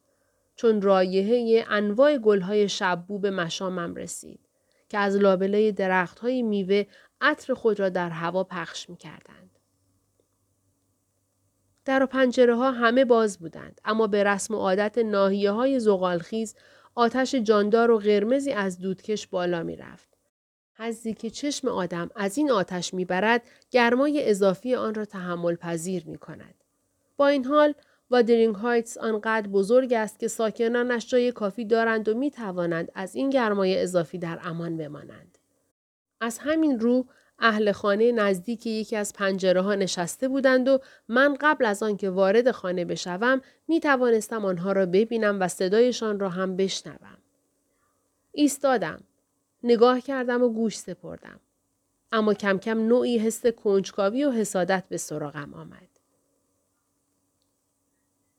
چون 0.55 0.81
رایحه 0.81 1.65
انواع 1.69 2.17
گلهای 2.17 2.69
شبو 2.69 3.19
به 3.19 3.31
مشامم 3.31 3.95
رسید 3.95 4.39
که 4.89 4.97
از 4.97 5.15
لابلای 5.15 5.71
درختهای 5.71 6.41
میوه 6.41 6.83
عطر 7.21 7.53
خود 7.53 7.79
را 7.79 7.89
در 7.89 8.09
هوا 8.09 8.43
پخش 8.43 8.89
می 8.89 8.97
کردند. 8.97 9.59
در 11.85 12.03
و 12.03 12.05
پنجره 12.05 12.55
ها 12.55 12.71
همه 12.71 13.05
باز 13.05 13.39
بودند 13.39 13.81
اما 13.85 14.07
به 14.07 14.24
رسم 14.24 14.53
و 14.53 14.57
عادت 14.57 14.97
ناحیه 14.97 15.51
های 15.51 15.79
زغالخیز 15.79 16.55
آتش 16.95 17.35
جاندار 17.35 17.91
و 17.91 17.97
قرمزی 17.97 18.51
از 18.51 18.79
دودکش 18.79 19.27
بالا 19.27 19.63
می 19.63 19.75
رفت. 19.75 20.09
حزی 20.77 21.13
که 21.13 21.29
چشم 21.29 21.67
آدم 21.67 22.09
از 22.15 22.38
این 22.38 22.51
آتش 22.51 22.93
می 22.93 23.05
برد 23.05 23.41
گرمای 23.71 24.29
اضافی 24.29 24.75
آن 24.75 24.93
را 24.93 25.05
تحمل 25.05 25.55
پذیر 25.55 26.03
می 26.07 26.17
کند. 26.17 26.55
با 27.17 27.27
این 27.27 27.45
حال 27.45 27.74
وادرینگ 28.09 28.55
هایتس 28.55 28.97
آنقدر 28.97 29.47
بزرگ 29.47 29.93
است 29.93 30.19
که 30.19 30.27
ساکنانش 30.27 31.07
جای 31.07 31.31
کافی 31.31 31.65
دارند 31.65 32.09
و 32.09 32.13
می 32.13 32.31
توانند 32.31 32.91
از 32.95 33.15
این 33.15 33.29
گرمای 33.29 33.81
اضافی 33.81 34.17
در 34.17 34.39
امان 34.43 34.77
بمانند. 34.77 35.38
از 36.21 36.38
همین 36.38 36.79
رو 36.79 37.05
اهل 37.39 37.71
خانه 37.71 38.12
نزدیک 38.12 38.65
یکی 38.65 38.95
از 38.95 39.13
پنجره 39.13 39.62
ها 39.62 39.75
نشسته 39.75 40.27
بودند 40.27 40.67
و 40.67 40.79
من 41.07 41.38
قبل 41.41 41.65
از 41.65 41.83
آنکه 41.83 42.09
وارد 42.09 42.51
خانه 42.51 42.85
بشوم 42.85 43.41
می 43.67 43.79
توانستم 43.79 44.45
آنها 44.45 44.71
را 44.71 44.85
ببینم 44.85 45.41
و 45.41 45.47
صدایشان 45.47 46.19
را 46.19 46.29
هم 46.29 46.55
بشنوم. 46.55 47.17
ایستادم. 48.31 49.03
نگاه 49.63 50.01
کردم 50.01 50.43
و 50.43 50.50
گوش 50.50 50.77
سپردم. 50.77 51.39
اما 52.12 52.33
کم 52.33 52.57
کم 52.57 52.88
نوعی 52.88 53.17
حس 53.17 53.45
کنجکاوی 53.45 54.25
و 54.25 54.31
حسادت 54.31 54.83
به 54.89 54.97
سراغم 54.97 55.53
آمد. 55.53 55.85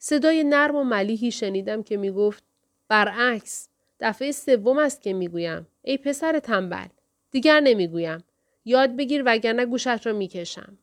صدای 0.09 0.45
نرم 0.45 0.77
و 0.77 0.85
ملیحی 0.85 1.31
شنیدم 1.31 1.83
که 1.83 1.97
می 1.97 2.11
گفت 2.11 2.45
برعکس 2.89 3.69
دفعه 4.01 4.33
سوم 4.33 4.79
است 4.79 5.03
که 5.03 5.13
می‌گویم. 5.13 5.67
ای 5.83 5.99
پسر 5.99 6.39
تنبل 6.39 6.87
دیگر 7.31 7.61
نمی‌گویم. 7.61 8.25
یاد 8.65 8.97
بگیر 8.97 9.23
وگرنه 9.27 9.67
گوشت 9.67 10.07
را 10.07 10.13
می‌کشم. 10.13 10.79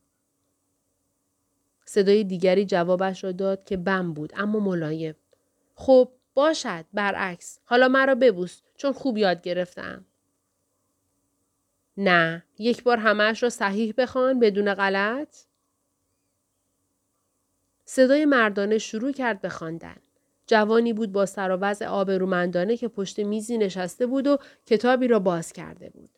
صدای 1.85 2.23
دیگری 2.23 2.65
جوابش 2.65 3.23
را 3.23 3.31
داد 3.31 3.63
که 3.65 3.77
بم 3.77 4.13
بود 4.13 4.33
اما 4.35 4.59
ملایم. 4.59 5.15
خب 5.75 6.09
باشد 6.33 6.85
برعکس. 6.93 7.59
حالا 7.65 7.87
مرا 7.87 8.15
ببوس 8.15 8.61
چون 8.75 8.91
خوب 8.91 9.17
یاد 9.17 9.41
گرفتم. 9.41 10.05
نه 11.97 12.43
یک 12.59 12.83
بار 12.83 12.97
همهش 12.97 13.43
را 13.43 13.49
صحیح 13.49 13.93
بخوان 13.97 14.39
بدون 14.39 14.73
غلط؟ 14.73 15.35
صدای 17.85 18.25
مردانه 18.25 18.77
شروع 18.77 19.11
کرد 19.11 19.41
به 19.41 19.49
خواندن. 19.49 19.95
جوانی 20.47 20.93
بود 20.93 21.11
با 21.11 21.25
سر 21.25 21.51
و 21.51 21.57
وضع 21.57 21.85
آبرومندانه 21.85 22.77
که 22.77 22.87
پشت 22.87 23.19
میزی 23.19 23.57
نشسته 23.57 24.05
بود 24.05 24.27
و 24.27 24.37
کتابی 24.65 25.07
را 25.07 25.19
باز 25.19 25.53
کرده 25.53 25.89
بود. 25.89 26.09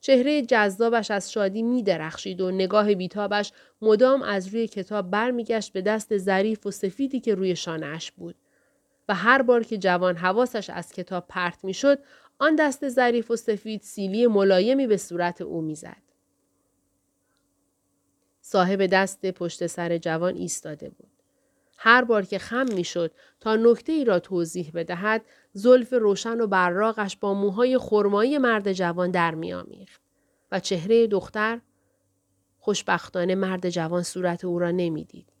چهره 0.00 0.42
جذابش 0.42 1.10
از 1.10 1.32
شادی 1.32 1.62
می 1.62 1.82
درخشید 1.82 2.40
و 2.40 2.50
نگاه 2.50 2.94
بیتابش 2.94 3.52
مدام 3.82 4.22
از 4.22 4.48
روی 4.48 4.66
کتاب 4.66 5.10
برمیگشت 5.10 5.72
به 5.72 5.82
دست 5.82 6.16
ظریف 6.16 6.66
و 6.66 6.70
سفیدی 6.70 7.20
که 7.20 7.34
روی 7.34 7.56
شانهاش 7.56 8.12
بود. 8.12 8.34
و 9.08 9.14
هر 9.14 9.42
بار 9.42 9.62
که 9.62 9.78
جوان 9.78 10.16
حواسش 10.16 10.70
از 10.70 10.92
کتاب 10.92 11.24
پرت 11.28 11.64
می‌شد 11.64 11.98
آن 12.38 12.56
دست 12.56 12.88
ظریف 12.88 13.30
و 13.30 13.36
سفید 13.36 13.82
سیلی 13.82 14.26
ملایمی 14.26 14.86
به 14.86 14.96
صورت 14.96 15.40
او 15.40 15.60
می‌زد. 15.60 16.11
صاحب 18.52 18.86
دست 18.86 19.26
پشت 19.26 19.66
سر 19.66 19.98
جوان 19.98 20.34
ایستاده 20.34 20.88
بود. 20.88 21.10
هر 21.78 22.04
بار 22.04 22.22
که 22.22 22.38
خم 22.38 22.66
می‌شد 22.74 23.10
تا 23.40 23.56
نکته 23.56 23.92
ای 23.92 24.04
را 24.04 24.18
توضیح 24.18 24.70
بدهد 24.74 25.24
زلف 25.52 25.92
روشن 25.92 26.40
و 26.40 26.46
براغش 26.46 27.16
با 27.16 27.34
موهای 27.34 27.78
خرمایی 27.78 28.38
مرد 28.38 28.72
جوان 28.72 29.10
در 29.10 29.34
میآمیخت 29.34 30.00
و 30.52 30.60
چهره 30.60 31.06
دختر 31.06 31.60
خوشبختانه 32.58 33.34
مرد 33.34 33.70
جوان 33.70 34.02
صورت 34.02 34.44
او 34.44 34.58
را 34.58 34.70
نمی‌دید 34.70 35.32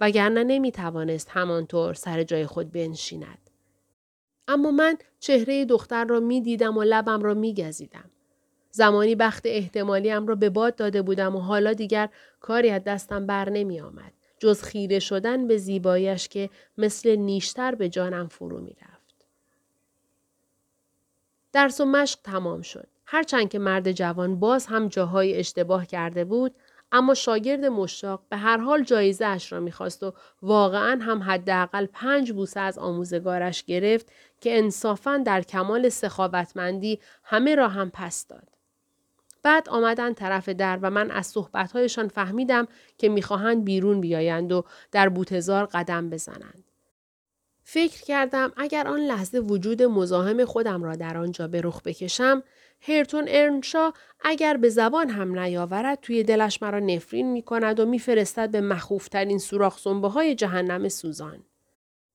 وگرنه 0.00 0.44
نمی 0.44 0.72
توانست 0.72 1.28
همانطور 1.30 1.94
سر 1.94 2.22
جای 2.22 2.46
خود 2.46 2.72
بنشیند. 2.72 3.50
اما 4.48 4.70
من 4.70 4.98
چهره 5.20 5.64
دختر 5.64 6.04
را 6.04 6.20
می 6.20 6.40
دیدم 6.40 6.76
و 6.76 6.82
لبم 6.82 7.22
را 7.22 7.34
می 7.34 7.54
گزیدم. 7.54 8.10
زمانی 8.70 9.14
بخت 9.14 9.42
احتمالیم 9.46 10.26
را 10.26 10.34
به 10.34 10.50
باد 10.50 10.76
داده 10.76 11.02
بودم 11.02 11.36
و 11.36 11.40
حالا 11.40 11.72
دیگر 11.72 12.08
کاری 12.40 12.70
از 12.70 12.84
دستم 12.84 13.26
بر 13.26 13.50
نمی 13.50 13.80
آمد. 13.80 14.12
جز 14.38 14.62
خیره 14.62 14.98
شدن 14.98 15.46
به 15.46 15.56
زیبایش 15.56 16.28
که 16.28 16.50
مثل 16.78 17.16
نیشتر 17.16 17.74
به 17.74 17.88
جانم 17.88 18.28
فرو 18.28 18.60
می 18.60 18.76
رفت. 18.82 19.26
درس 21.52 21.80
و 21.80 21.84
مشق 21.84 22.18
تمام 22.24 22.62
شد. 22.62 22.88
هرچند 23.06 23.48
که 23.48 23.58
مرد 23.58 23.92
جوان 23.92 24.40
باز 24.40 24.66
هم 24.66 24.88
جاهای 24.88 25.36
اشتباه 25.36 25.86
کرده 25.86 26.24
بود 26.24 26.54
اما 26.92 27.14
شاگرد 27.14 27.64
مشتاق 27.64 28.22
به 28.28 28.36
هر 28.36 28.56
حال 28.56 28.84
جایزه 28.84 29.26
اش 29.26 29.52
را 29.52 29.60
می‌خواست 29.60 30.02
و 30.02 30.14
واقعا 30.42 30.98
هم 31.02 31.22
حداقل 31.22 31.86
پنج 31.86 32.32
بوسه 32.32 32.60
از 32.60 32.78
آموزگارش 32.78 33.64
گرفت 33.64 34.12
که 34.40 34.58
انصافا 34.58 35.16
در 35.26 35.42
کمال 35.42 35.88
سخاوتمندی 35.88 37.00
همه 37.24 37.54
را 37.54 37.68
هم 37.68 37.90
پس 37.90 38.26
داد. 38.26 38.49
بعد 39.42 39.68
آمدن 39.68 40.14
طرف 40.14 40.48
در 40.48 40.78
و 40.82 40.90
من 40.90 41.10
از 41.10 41.26
صحبتهایشان 41.26 42.08
فهمیدم 42.08 42.68
که 42.98 43.08
می‌خواهند 43.08 43.64
بیرون 43.64 44.00
بیایند 44.00 44.52
و 44.52 44.64
در 44.92 45.08
بوتزار 45.08 45.66
قدم 45.66 46.10
بزنند. 46.10 46.64
فکر 47.72 48.02
کردم 48.02 48.52
اگر 48.56 48.88
آن 48.88 49.00
لحظه 49.00 49.38
وجود 49.38 49.82
مزاحم 49.82 50.44
خودم 50.44 50.82
را 50.82 50.96
در 50.96 51.16
آنجا 51.16 51.48
به 51.48 51.60
رخ 51.60 51.82
بکشم 51.82 52.42
هرتون 52.80 53.24
ارنشا 53.28 53.92
اگر 54.20 54.56
به 54.56 54.68
زبان 54.68 55.08
هم 55.08 55.38
نیاورد 55.38 55.98
توی 56.00 56.22
دلش 56.22 56.62
مرا 56.62 56.78
نفرین 56.78 57.32
می 57.32 57.42
کند 57.42 57.80
و 57.80 57.86
میفرستد 57.86 58.50
به 58.50 58.60
مخوفترین 58.60 59.38
سوراخ 59.38 59.86
های 59.86 60.34
جهنم 60.34 60.88
سوزان. 60.88 61.44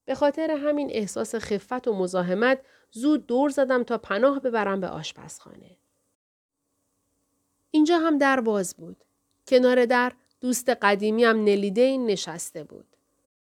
به 0.05 0.15
خاطر 0.15 0.51
همین 0.51 0.89
احساس 0.91 1.35
خفت 1.35 1.87
و 1.87 1.93
مزاحمت 1.93 2.59
زود 2.91 3.27
دور 3.27 3.49
زدم 3.49 3.83
تا 3.83 3.97
پناه 3.97 4.39
ببرم 4.39 4.79
به 4.79 4.87
آشپزخانه. 4.87 5.77
اینجا 7.75 7.97
هم 7.97 8.17
در 8.17 8.39
باز 8.39 8.75
بود. 8.75 9.03
کنار 9.47 9.85
در 9.85 10.11
دوست 10.41 10.69
قدیمیم 10.69 11.43
نلیدین 11.43 12.05
نشسته 12.05 12.63
بود. 12.63 12.85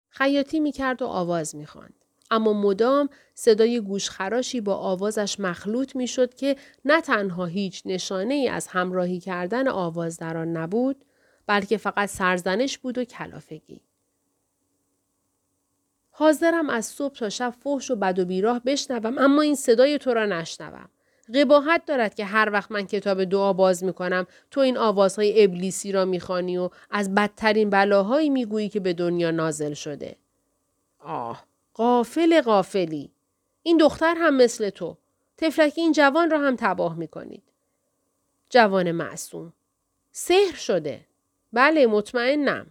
خیاطی 0.09 0.59
می 0.59 0.71
کرد 0.71 1.01
و 1.01 1.05
آواز 1.05 1.55
می 1.55 1.65
خواند. 1.65 1.93
اما 2.31 2.53
مدام 2.53 3.09
صدای 3.33 3.79
گوشخراشی 3.79 4.61
با 4.61 4.75
آوازش 4.75 5.39
مخلوط 5.39 5.95
می 5.95 6.07
شد 6.07 6.33
که 6.33 6.55
نه 6.85 7.01
تنها 7.01 7.45
هیچ 7.45 7.81
نشانه 7.85 8.33
ای 8.33 8.49
از 8.49 8.67
همراهی 8.67 9.19
کردن 9.19 9.67
آواز 9.67 10.17
در 10.17 10.37
آن 10.37 10.57
نبود 10.57 11.05
بلکه 11.47 11.77
فقط 11.77 12.09
سرزنش 12.09 12.77
بود 12.77 12.97
و 12.97 13.03
کلافگی. 13.03 13.81
حاضرم 16.11 16.69
از 16.69 16.85
صبح 16.85 17.15
تا 17.15 17.29
شب 17.29 17.53
فحش 17.63 17.91
و 17.91 17.95
بد 17.95 18.19
و 18.19 18.25
بیراه 18.25 18.61
بشنوم 18.65 19.17
اما 19.17 19.41
این 19.41 19.55
صدای 19.55 19.97
تو 19.97 20.13
را 20.13 20.25
نشنوم. 20.25 20.89
قباحت 21.35 21.85
دارد 21.85 22.15
که 22.15 22.25
هر 22.25 22.49
وقت 22.53 22.71
من 22.71 22.87
کتاب 22.87 23.23
دعا 23.23 23.53
باز 23.53 23.83
می 23.83 23.93
کنم 23.93 24.27
تو 24.51 24.59
این 24.59 24.77
آوازهای 24.77 25.43
ابلیسی 25.43 25.91
را 25.91 26.05
می‌خوانی 26.05 26.57
و 26.57 26.69
از 26.91 27.15
بدترین 27.15 27.69
بلاهایی 27.69 28.29
می‌گویی 28.29 28.69
که 28.69 28.79
به 28.79 28.93
دنیا 28.93 29.31
نازل 29.31 29.73
شده. 29.73 30.15
آه 30.99 31.45
قافل 31.73 32.41
قافلی. 32.41 33.11
این 33.63 33.77
دختر 33.77 34.15
هم 34.17 34.35
مثل 34.35 34.69
تو. 34.69 34.97
تفلکی 35.37 35.81
این 35.81 35.91
جوان 35.91 36.29
را 36.29 36.39
هم 36.39 36.55
تباه 36.59 36.95
می 36.95 37.07
کنید. 37.07 37.43
جوان 38.49 38.91
معصوم. 38.91 39.53
سحر 40.11 40.55
شده. 40.55 41.05
بله 41.53 41.87
مطمئنم. 41.87 42.67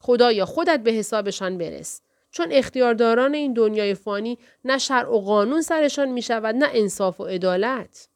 خدایا 0.00 0.46
خودت 0.46 0.80
به 0.80 0.90
حسابشان 0.90 1.58
برس. 1.58 2.00
چون 2.30 2.52
اختیارداران 2.52 3.34
این 3.34 3.52
دنیای 3.52 3.94
فانی 3.94 4.38
نه 4.64 4.78
شرع 4.78 5.08
و 5.08 5.20
قانون 5.20 5.62
سرشان 5.62 6.08
می 6.08 6.22
شود 6.22 6.54
نه 6.54 6.68
انصاف 6.72 7.20
و 7.20 7.24
عدالت. 7.24 8.08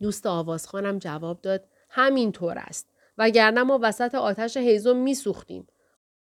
دوست 0.00 0.26
آوازخانم 0.26 0.98
جواب 0.98 1.40
داد 1.40 1.64
همین 1.88 2.32
طور 2.32 2.58
است. 2.58 2.88
وگرنه 3.18 3.62
ما 3.62 3.78
وسط 3.82 4.14
آتش 4.14 4.56
هیزم 4.56 4.96
می 4.96 5.14
سوختیم. 5.14 5.66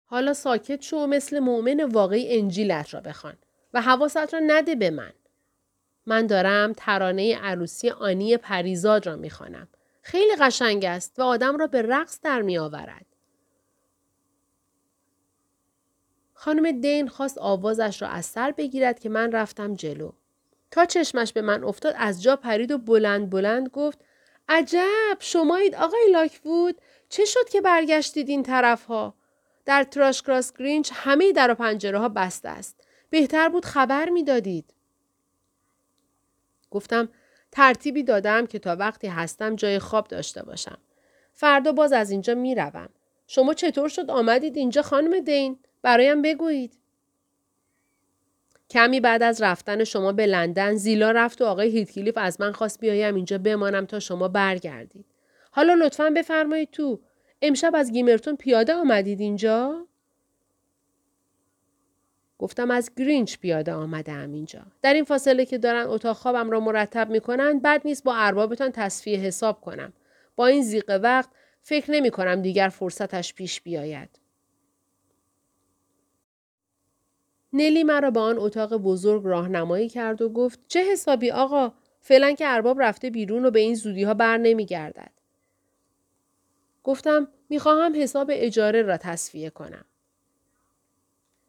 حالا 0.04 0.34
ساکت 0.34 0.82
شو 0.82 0.96
و 0.96 1.06
مثل 1.06 1.38
مؤمن 1.38 1.84
واقعی 1.84 2.38
انجیلت 2.38 2.94
را 2.94 3.00
بخوان 3.00 3.36
و 3.74 3.82
حواست 3.82 4.34
را 4.34 4.40
نده 4.46 4.74
به 4.74 4.90
من. 4.90 5.12
من 6.06 6.26
دارم 6.26 6.72
ترانه 6.76 7.36
عروسی 7.36 7.90
آنی 7.90 8.36
پریزاد 8.36 9.06
را 9.06 9.16
می‌خوانم. 9.16 9.68
خیلی 10.02 10.36
قشنگ 10.36 10.84
است 10.84 11.18
و 11.18 11.22
آدم 11.22 11.56
را 11.56 11.66
به 11.66 11.82
رقص 11.82 12.20
در 12.20 12.42
می 12.42 12.58
آورد. 12.58 13.06
خانم 16.44 16.80
دین 16.80 17.08
خواست 17.08 17.38
آوازش 17.38 18.02
را 18.02 18.08
از 18.08 18.26
سر 18.26 18.50
بگیرد 18.50 18.98
که 18.98 19.08
من 19.08 19.32
رفتم 19.32 19.74
جلو. 19.74 20.12
تا 20.70 20.84
چشمش 20.84 21.32
به 21.32 21.42
من 21.42 21.64
افتاد 21.64 21.94
از 21.98 22.22
جا 22.22 22.36
پرید 22.36 22.70
و 22.70 22.78
بلند 22.78 23.30
بلند 23.30 23.68
گفت 23.68 23.98
عجب 24.48 25.16
شمایید 25.18 25.74
آقای 25.74 26.10
لاکوود 26.12 26.80
چه 27.08 27.24
شد 27.24 27.48
که 27.48 27.60
برگشتید 27.60 28.28
این 28.28 28.42
طرف 28.42 28.84
ها؟ 28.84 29.14
در 29.64 29.84
تراش 29.84 30.22
کراس 30.22 30.52
گرینچ 30.52 30.90
همه 30.94 31.32
در 31.32 31.50
و 31.50 31.54
پنجره 31.54 31.98
ها 31.98 32.08
بسته 32.08 32.48
است. 32.48 32.80
بهتر 33.10 33.48
بود 33.48 33.64
خبر 33.64 34.08
می‌دادید. 34.08 34.74
گفتم 36.70 37.08
ترتیبی 37.52 38.02
دادم 38.02 38.46
که 38.46 38.58
تا 38.58 38.76
وقتی 38.76 39.06
هستم 39.06 39.56
جای 39.56 39.78
خواب 39.78 40.08
داشته 40.08 40.42
باشم. 40.42 40.78
فردا 41.32 41.72
باز 41.72 41.92
از 41.92 42.10
اینجا 42.10 42.34
می‌روم. 42.34 42.88
شما 43.26 43.54
چطور 43.54 43.88
شد 43.88 44.10
آمدید 44.10 44.56
اینجا 44.56 44.82
خانم 44.82 45.20
دین؟ 45.20 45.58
برایم 45.84 46.22
بگویید. 46.22 46.72
کمی 48.70 49.00
بعد 49.00 49.22
از 49.22 49.42
رفتن 49.42 49.84
شما 49.84 50.12
به 50.12 50.26
لندن 50.26 50.74
زیلا 50.74 51.10
رفت 51.10 51.42
و 51.42 51.44
آقای 51.44 51.70
هیتکلیف 51.70 52.18
از 52.18 52.40
من 52.40 52.52
خواست 52.52 52.80
بیایم 52.80 53.14
اینجا 53.14 53.38
بمانم 53.38 53.86
تا 53.86 54.00
شما 54.00 54.28
برگردید. 54.28 55.04
حالا 55.50 55.74
لطفا 55.74 56.10
بفرمایید 56.16 56.70
تو. 56.70 57.00
امشب 57.42 57.72
از 57.74 57.92
گیمرتون 57.92 58.36
پیاده 58.36 58.74
آمدید 58.74 59.20
اینجا؟ 59.20 59.86
گفتم 62.38 62.70
از 62.70 62.90
گرینچ 62.96 63.38
پیاده 63.38 63.72
آمده 63.72 64.20
اینجا. 64.20 64.62
در 64.82 64.94
این 64.94 65.04
فاصله 65.04 65.46
که 65.46 65.58
دارن 65.58 65.86
اتاق 65.86 66.16
خوابم 66.16 66.50
را 66.50 66.60
مرتب 66.60 67.10
می‌کنن 67.10 67.58
بد 67.58 67.82
نیست 67.84 68.04
با 68.04 68.14
اربابتان 68.16 68.72
تصفیه 68.72 69.18
حساب 69.18 69.60
کنم. 69.60 69.92
با 70.36 70.46
این 70.46 70.62
زیق 70.62 71.00
وقت 71.02 71.30
فکر 71.62 71.90
نمی 71.90 72.10
کنم 72.10 72.42
دیگر 72.42 72.68
فرصتش 72.68 73.34
پیش 73.34 73.60
بیاید. 73.60 74.23
نلی 77.54 77.84
مرا 77.84 78.10
به 78.10 78.20
آن 78.20 78.38
اتاق 78.38 78.76
بزرگ 78.76 79.22
راهنمایی 79.24 79.88
کرد 79.88 80.22
و 80.22 80.28
گفت 80.28 80.60
چه 80.68 80.84
حسابی 80.92 81.30
آقا 81.30 81.72
فعلا 82.00 82.32
که 82.32 82.44
ارباب 82.48 82.82
رفته 82.82 83.10
بیرون 83.10 83.44
و 83.44 83.50
به 83.50 83.60
این 83.60 83.74
زودی 83.74 84.02
ها 84.02 84.14
بر 84.14 84.36
نمی 84.36 84.66
گردد. 84.66 85.10
گفتم 86.84 87.28
می‌خواهم 87.48 88.02
حساب 88.02 88.30
اجاره 88.32 88.82
را 88.82 88.96
تصفیه 88.96 89.50
کنم. 89.50 89.84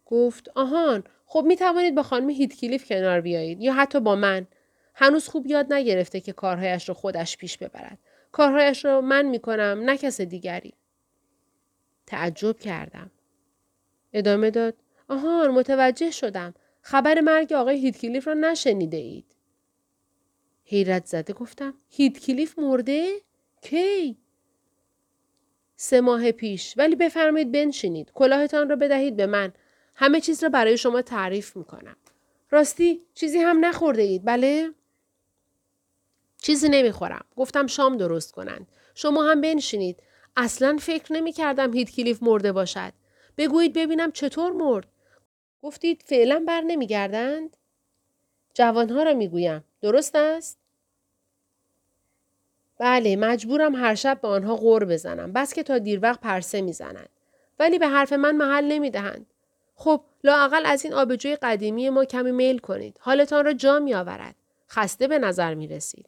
گفت 0.06 0.50
آهان 0.56 1.04
خب 1.26 1.44
می 1.48 1.56
توانید 1.56 1.96
با 1.96 2.04
خانم 2.04 2.30
هیتکلیف 2.30 2.86
کنار 2.86 3.22
بیایید 3.22 3.62
یا 3.62 3.74
حتی 3.74 4.00
با 4.00 4.16
من. 4.16 4.48
هنوز 4.94 5.28
خوب 5.28 5.48
یاد 5.48 5.74
نگرفته 5.74 6.20
که 6.20 6.34
کارهایش 6.34 6.90
را 6.90 6.96
خودش 6.96 7.38
پیش 7.38 7.58
ببرد. 7.58 8.00
کارهایش 8.32 8.86
را 8.86 9.02
من 9.02 9.26
می 9.26 9.40
کنم 9.40 9.82
نه 9.86 9.98
کس 9.98 10.22
دیگری. 10.22 10.74
تعجب 12.06 12.60
کردم. 12.60 13.12
ادامه 14.14 14.52
داد. 14.52 14.74
آهان 15.08 15.52
متوجه 15.52 16.12
شدم. 16.12 16.54
خبر 16.82 17.22
مرگ 17.22 17.54
آقای 17.54 17.80
هیتکلیف 17.80 18.28
را 18.28 18.34
نشنیده 18.34 18.98
اید. 18.98 19.26
حیرت 20.66 21.06
زده 21.06 21.34
گفتم 21.34 21.74
هیتکلیف 21.90 22.60
مرده؟ 22.60 23.22
کی؟ 23.62 24.18
سه 25.76 26.02
ماه 26.02 26.32
پیش 26.32 26.74
ولی 26.78 26.96
بفرمایید 26.96 27.52
بنشینید. 27.52 28.12
کلاهتان 28.12 28.70
را 28.70 28.76
بدهید 28.76 29.16
به 29.16 29.26
من. 29.26 29.54
همه 29.96 30.22
چیز 30.22 30.44
را 30.44 30.50
برای 30.50 30.78
شما 30.78 31.02
تعریف 31.02 31.56
می‌کنم. 31.56 31.96
راستی 32.52 33.02
چیزی 33.14 33.38
هم 33.38 33.66
نخورده 33.66 34.02
اید 34.02 34.26
بله؟ 34.26 34.72
چیزی 36.38 36.70
نمی‌خورم. 36.70 37.26
گفتم 37.36 37.68
شام 37.68 37.98
درست 37.98 38.32
کنند. 38.32 38.68
شما 38.96 39.24
هم 39.24 39.42
بنشینید. 39.42 39.98
اصلا 40.38 40.78
فکر 40.78 41.14
نمی 41.14 41.32
کردم 41.32 41.74
هیت 41.74 41.92
کلیف 41.92 42.24
مرده 42.24 42.52
باشد. 42.52 42.94
بگویید 43.38 43.74
ببینم 43.74 44.12
چطور 44.12 44.52
مرد. 44.52 44.88
گفتید 45.62 46.04
فعلا 46.06 46.44
بر 46.48 46.62
نمیگردند؟ 46.62 47.58
جوانها 48.54 49.04
را 49.04 49.14
می‌گویم. 49.14 49.64
درست 49.82 50.16
است؟ 50.16 50.58
بله 52.78 53.16
مجبورم 53.16 53.76
هر 53.76 53.96
شب 53.96 54.20
به 54.22 54.28
آنها 54.28 54.56
غور 54.56 54.86
بزنم. 54.86 55.34
بس 55.34 55.54
که 55.54 55.64
تا 55.64 55.78
دیر 55.78 56.00
وقت 56.04 56.20
پرسه 56.20 56.62
می‌زنند. 56.62 57.10
ولی 57.60 57.80
به 57.80 57.88
حرف 57.88 58.14
من 58.14 58.36
محل 58.36 58.66
نمی‌دهند. 58.66 59.26
خب 59.76 60.02
لااقل 60.24 60.66
از 60.66 60.86
این 60.86 60.94
آبجوی 60.94 61.36
قدیمی 61.36 61.90
ما 61.90 62.06
کمی 62.06 62.32
میل 62.32 62.58
کنید. 62.58 62.98
حالتان 63.00 63.46
را 63.46 63.54
جا 63.54 63.80
می 63.80 63.94
آورد. 63.94 64.36
خسته 64.70 65.08
به 65.08 65.20
نظر 65.20 65.54
می 65.54 65.68
رسید. 65.68 66.06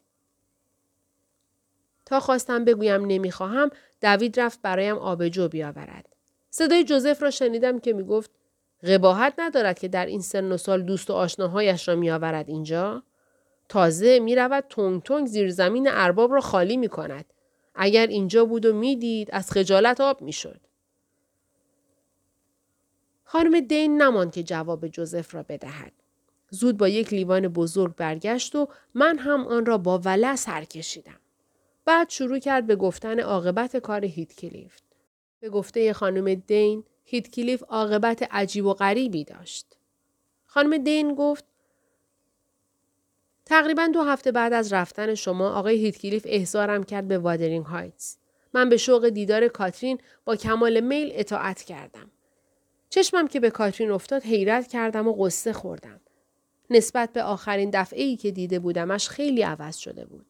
تا 2.06 2.20
خواستم 2.20 2.66
بگویم 2.66 3.06
نمی‌خواهم 3.06 3.70
دوید 4.02 4.40
رفت 4.40 4.62
برایم 4.62 4.98
آبجو 4.98 5.48
بیاورد. 5.48 6.06
صدای 6.50 6.84
جوزف 6.84 7.24
را 7.24 7.32
شنیدم 7.32 7.80
که 7.80 7.94
می 7.94 8.04
گفت 8.04 8.32
قباحت 8.84 9.34
ندارد 9.38 9.80
که 9.80 9.88
در 9.88 10.06
این 10.06 10.22
سن 10.22 10.52
و 10.52 10.58
سال 10.58 10.82
دوست 10.82 11.10
و 11.10 11.14
آشناهایش 11.14 11.88
را 11.88 11.96
می 11.96 12.12
آورد 12.12 12.50
اینجا؟ 12.50 13.04
تازه 13.70 14.20
می 14.20 14.36
رود 14.36 14.66
تونگ 14.70 15.04
تونگ 15.04 15.28
زیر 15.28 15.52
زمین 15.52 15.88
ارباب 15.92 16.34
را 16.34 16.42
خالی 16.42 16.78
می 16.78 16.88
کند. 16.88 17.26
اگر 17.76 18.08
اینجا 18.08 18.46
بود 18.46 18.66
و 18.66 18.74
می‌دید 18.74 19.30
از 19.32 19.52
خجالت 19.52 20.02
آب 20.02 20.22
می 20.22 20.34
شد. 20.34 20.60
خانم 23.24 23.60
دین 23.60 24.02
نماند 24.02 24.32
که 24.32 24.44
جواب 24.44 24.88
جوزف 24.88 25.36
را 25.36 25.44
بدهد. 25.44 25.92
زود 26.50 26.78
با 26.78 26.88
یک 26.88 27.14
لیوان 27.14 27.48
بزرگ 27.48 27.96
برگشت 27.96 28.56
و 28.56 28.68
من 28.94 29.18
هم 29.18 29.48
آن 29.48 29.66
را 29.66 29.78
با 29.78 29.98
ولع 29.98 30.36
سر 30.36 30.64
کشیدم. 30.64 31.20
بعد 31.86 32.10
شروع 32.10 32.40
کرد 32.40 32.68
به 32.68 32.76
گفتن 32.76 33.20
عاقبت 33.20 33.78
کار 33.78 34.06
هیتکلیف. 34.06 34.78
به 35.40 35.50
گفته 35.50 35.94
خانم 35.94 36.34
دین 36.34 36.84
هیتکلیف 37.10 37.64
عاقبت 37.64 38.28
عجیب 38.32 38.66
و 38.66 38.74
غریبی 38.74 39.24
داشت. 39.24 39.66
خانم 40.46 40.78
دین 40.78 41.16
گفت 41.16 41.46
تقریبا 43.46 43.88
دو 43.94 44.04
هفته 44.04 44.32
بعد 44.32 44.54
از 44.54 44.74
رفتن 44.74 45.16
شما 45.16 45.50
آقای 45.50 45.78
هیتکلیف 45.78 46.26
احضارم 46.30 46.84
کرد 46.84 47.08
به 47.08 47.18
وادرینگ 47.18 47.66
هایتس. 47.66 48.18
من 48.54 48.70
به 48.70 48.78
شوق 48.78 49.10
دیدار 49.10 49.48
کاترین 49.48 49.98
با 50.26 50.36
کمال 50.36 50.80
میل 50.80 51.12
اطاعت 51.14 51.62
کردم. 51.62 52.12
چشمم 52.90 53.28
که 53.28 53.40
به 53.40 53.50
کاترین 53.50 53.92
افتاد 53.92 54.24
حیرت 54.24 54.68
کردم 54.68 55.08
و 55.08 55.14
قصه 55.26 55.54
خوردم. 55.54 56.00
نسبت 56.70 57.14
به 57.14 57.24
آخرین 57.24 57.70
دفعه 57.74 58.04
ای 58.04 58.16
که 58.16 58.32
دیده 58.32 58.60
بودمش 58.60 59.10
خیلی 59.10 59.42
عوض 59.42 59.78
شده 59.78 60.06
بود. 60.06 60.26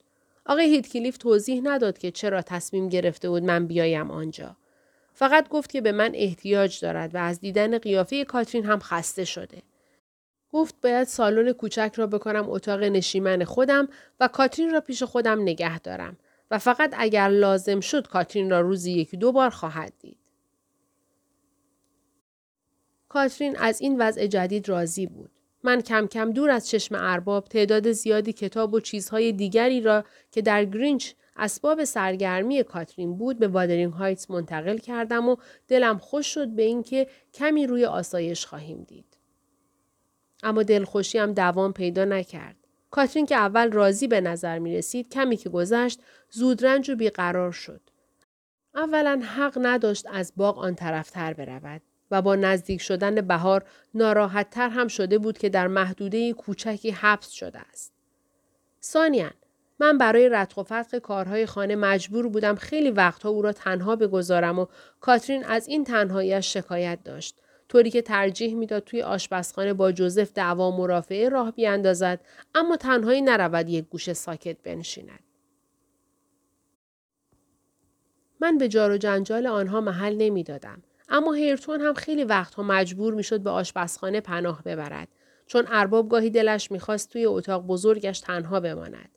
آقای 0.45 0.65
هیتکلیف 0.65 1.17
توضیح 1.17 1.61
نداد 1.63 1.97
که 1.97 2.11
چرا 2.11 2.41
تصمیم 2.41 2.89
گرفته 2.89 3.29
بود 3.29 3.43
من 3.43 3.67
بیایم 3.67 4.11
آنجا. 4.11 4.55
فقط 5.19 5.49
گفت 5.49 5.69
که 5.69 5.81
به 5.81 5.91
من 5.91 6.11
احتیاج 6.13 6.79
دارد 6.79 7.15
و 7.15 7.17
از 7.17 7.39
دیدن 7.39 7.77
قیافه 7.77 8.25
کاترین 8.25 8.65
هم 8.65 8.79
خسته 8.79 9.25
شده. 9.25 9.61
گفت 10.51 10.75
باید 10.83 11.07
سالن 11.07 11.51
کوچک 11.51 11.93
را 11.95 12.07
بکنم 12.07 12.49
اتاق 12.49 12.83
نشیمن 12.83 13.43
خودم 13.43 13.87
و 14.19 14.27
کاترین 14.27 14.71
را 14.71 14.81
پیش 14.81 15.03
خودم 15.03 15.41
نگه 15.41 15.79
دارم 15.79 16.17
و 16.51 16.57
فقط 16.57 16.93
اگر 16.97 17.29
لازم 17.29 17.79
شد 17.79 18.07
کاترین 18.07 18.49
را 18.49 18.61
روزی 18.61 18.91
یکی 18.91 19.17
دو 19.17 19.31
بار 19.31 19.49
خواهد 19.49 19.93
دید. 19.99 20.17
کاترین 23.09 23.57
از 23.57 23.81
این 23.81 24.01
وضع 24.01 24.27
جدید 24.27 24.69
راضی 24.69 25.07
بود. 25.07 25.31
من 25.63 25.81
کم 25.81 26.07
کم 26.07 26.31
دور 26.31 26.49
از 26.49 26.69
چشم 26.69 26.95
ارباب 26.95 27.45
تعداد 27.45 27.91
زیادی 27.91 28.33
کتاب 28.33 28.73
و 28.73 28.79
چیزهای 28.79 29.31
دیگری 29.31 29.81
را 29.81 30.03
که 30.31 30.41
در 30.41 30.65
گرینچ 30.65 31.13
اسباب 31.37 31.83
سرگرمی 31.83 32.63
کاترین 32.63 33.17
بود 33.17 33.39
به 33.39 33.47
وادرینگ 33.47 33.93
هایتس 33.93 34.31
منتقل 34.31 34.77
کردم 34.77 35.29
و 35.29 35.35
دلم 35.67 35.97
خوش 35.97 36.33
شد 36.33 36.47
به 36.47 36.63
اینکه 36.63 37.07
کمی 37.33 37.67
روی 37.67 37.85
آسایش 37.85 38.45
خواهیم 38.45 38.83
دید. 38.83 39.17
اما 40.43 40.63
دلخوشی 40.63 41.17
هم 41.17 41.33
دوام 41.33 41.73
پیدا 41.73 42.05
نکرد. 42.05 42.55
کاترین 42.91 43.25
که 43.25 43.35
اول 43.35 43.71
راضی 43.71 44.07
به 44.07 44.21
نظر 44.21 44.59
می 44.59 44.77
رسید 44.77 45.09
کمی 45.09 45.37
که 45.37 45.49
گذشت 45.49 45.99
زودرنج 46.29 46.89
و 46.89 46.95
بیقرار 46.95 47.51
شد. 47.51 47.81
اولا 48.75 49.21
حق 49.25 49.57
نداشت 49.61 50.05
از 50.11 50.33
باغ 50.35 50.57
آن 50.57 50.75
طرفتر 50.75 51.33
برود. 51.33 51.81
و 52.11 52.21
با 52.21 52.35
نزدیک 52.35 52.81
شدن 52.81 53.21
بهار 53.21 53.65
ناراحت 53.93 54.49
تر 54.49 54.69
هم 54.69 54.87
شده 54.87 55.17
بود 55.17 55.37
که 55.37 55.49
در 55.49 55.67
محدوده 55.67 56.33
کوچکی 56.33 56.91
حبس 56.91 57.29
شده 57.29 57.59
است. 57.59 57.93
سانیان 58.79 59.33
من 59.79 59.97
برای 59.97 60.29
رتق 60.29 60.59
و 60.59 60.63
فتق 60.63 60.97
کارهای 60.97 61.45
خانه 61.45 61.75
مجبور 61.75 62.27
بودم 62.27 62.55
خیلی 62.55 62.91
وقتها 62.91 63.29
او 63.29 63.41
را 63.41 63.51
تنها 63.51 63.95
بگذارم 63.95 64.59
و 64.59 64.65
کاترین 65.01 65.43
از 65.43 65.67
این 65.67 65.83
تنهاییش 65.83 66.53
شکایت 66.53 66.99
داشت. 67.03 67.39
طوری 67.69 67.91
که 67.91 68.01
ترجیح 68.01 68.55
می‌داد 68.55 68.83
توی 68.83 69.01
آشپزخانه 69.01 69.73
با 69.73 69.91
جوزف 69.91 70.33
دعوا 70.33 70.77
مرافعه 70.77 71.29
راه 71.29 71.51
بیاندازد 71.51 72.21
اما 72.55 72.77
تنهایی 72.77 73.21
نرود 73.21 73.69
یک 73.69 73.85
گوشه 73.89 74.13
ساکت 74.13 74.57
بنشیند. 74.63 75.19
من 78.41 78.57
به 78.57 78.67
جار 78.67 78.91
و 78.91 78.97
جنجال 78.97 79.47
آنها 79.47 79.81
محل 79.81 80.15
نمی‌دادم. 80.15 80.83
اما 81.09 81.33
هیرتون 81.33 81.81
هم 81.81 81.93
خیلی 81.93 82.23
وقتها 82.23 82.63
مجبور 82.63 83.13
می‌شد 83.13 83.41
به 83.41 83.49
آشپزخانه 83.49 84.21
پناه 84.21 84.63
ببرد 84.63 85.07
چون 85.47 85.65
ارباب 85.67 86.09
گاهی 86.09 86.29
دلش 86.29 86.71
می‌خواست 86.71 87.09
توی 87.09 87.25
اتاق 87.25 87.67
بزرگش 87.67 88.19
تنها 88.19 88.59
بماند. 88.59 89.16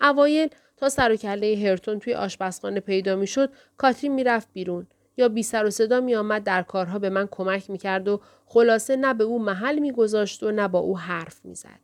اوایل 0.00 0.48
تا 0.76 0.88
سر 0.88 1.12
و 1.12 1.16
کله 1.16 1.56
هرتون 1.56 1.98
توی 1.98 2.14
آشپزخانه 2.14 2.80
پیدا 2.80 3.16
می‌شد 3.16 3.52
کاترین 3.76 4.14
می‌رفت 4.14 4.48
بیرون 4.52 4.86
یا 5.16 5.28
بی 5.28 5.42
سر 5.42 5.66
و 5.66 5.70
صدا 5.70 6.00
می 6.00 6.14
آمد 6.14 6.44
در 6.44 6.62
کارها 6.62 6.98
به 6.98 7.10
من 7.10 7.28
کمک 7.30 7.70
می 7.70 7.78
کرد 7.78 8.08
و 8.08 8.20
خلاصه 8.46 8.96
نه 8.96 9.14
به 9.14 9.24
او 9.24 9.42
محل 9.42 9.78
می 9.78 9.92
گذاشت 9.92 10.42
و 10.42 10.50
نه 10.50 10.68
با 10.68 10.78
او 10.78 10.98
حرف 10.98 11.44
می 11.44 11.54
زد. 11.54 11.80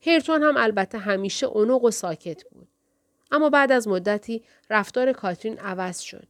هیرتون 0.00 0.42
هم 0.42 0.56
البته 0.56 0.98
همیشه 0.98 1.46
اونوق 1.46 1.84
و 1.84 1.90
ساکت 1.90 2.44
بود. 2.44 2.68
اما 3.30 3.50
بعد 3.50 3.72
از 3.72 3.88
مدتی 3.88 4.42
رفتار 4.70 5.12
کاترین 5.12 5.58
عوض 5.58 6.00
شد. 6.00 6.26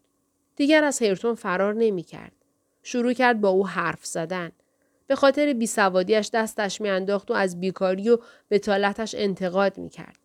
دیگر 0.57 0.85
از 0.85 1.03
هیرتون 1.03 1.35
فرار 1.35 1.75
نمی 1.75 2.03
کرد. 2.03 2.33
شروع 2.83 3.13
کرد 3.13 3.41
با 3.41 3.49
او 3.49 3.67
حرف 3.67 4.07
زدن. 4.07 4.53
به 5.07 5.15
خاطر 5.15 5.53
بیسوادیش 5.53 6.31
دستش 6.33 6.81
میانداخت 6.81 7.31
و 7.31 7.35
از 7.35 7.61
بیکاری 7.61 8.11
و 8.11 8.19
بتالتش 8.51 9.15
انتقاد 9.19 9.79
می 9.79 9.89
کرد. 9.89 10.19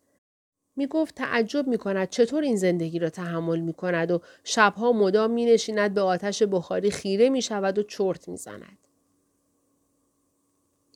می 0.76 0.88
گفت 0.88 1.16
تعجب 1.16 1.68
می 1.68 1.78
کند 1.78 2.10
چطور 2.10 2.44
این 2.44 2.56
زندگی 2.56 3.00
را 3.00 3.10
تحمل 3.10 3.60
می 3.60 3.74
کند 3.74 4.12
و 4.12 4.22
شبها 4.44 4.92
مدام 4.92 5.32
می 5.32 5.46
نشیند 5.46 5.94
به 5.94 6.02
آتش 6.02 6.44
بخاری 6.44 6.92
خیره 6.92 7.30
می 7.30 7.42
شود 7.42 7.78
و 7.78 7.84
چرت 7.84 8.30
می 8.30 8.38
زند. 8.38 8.78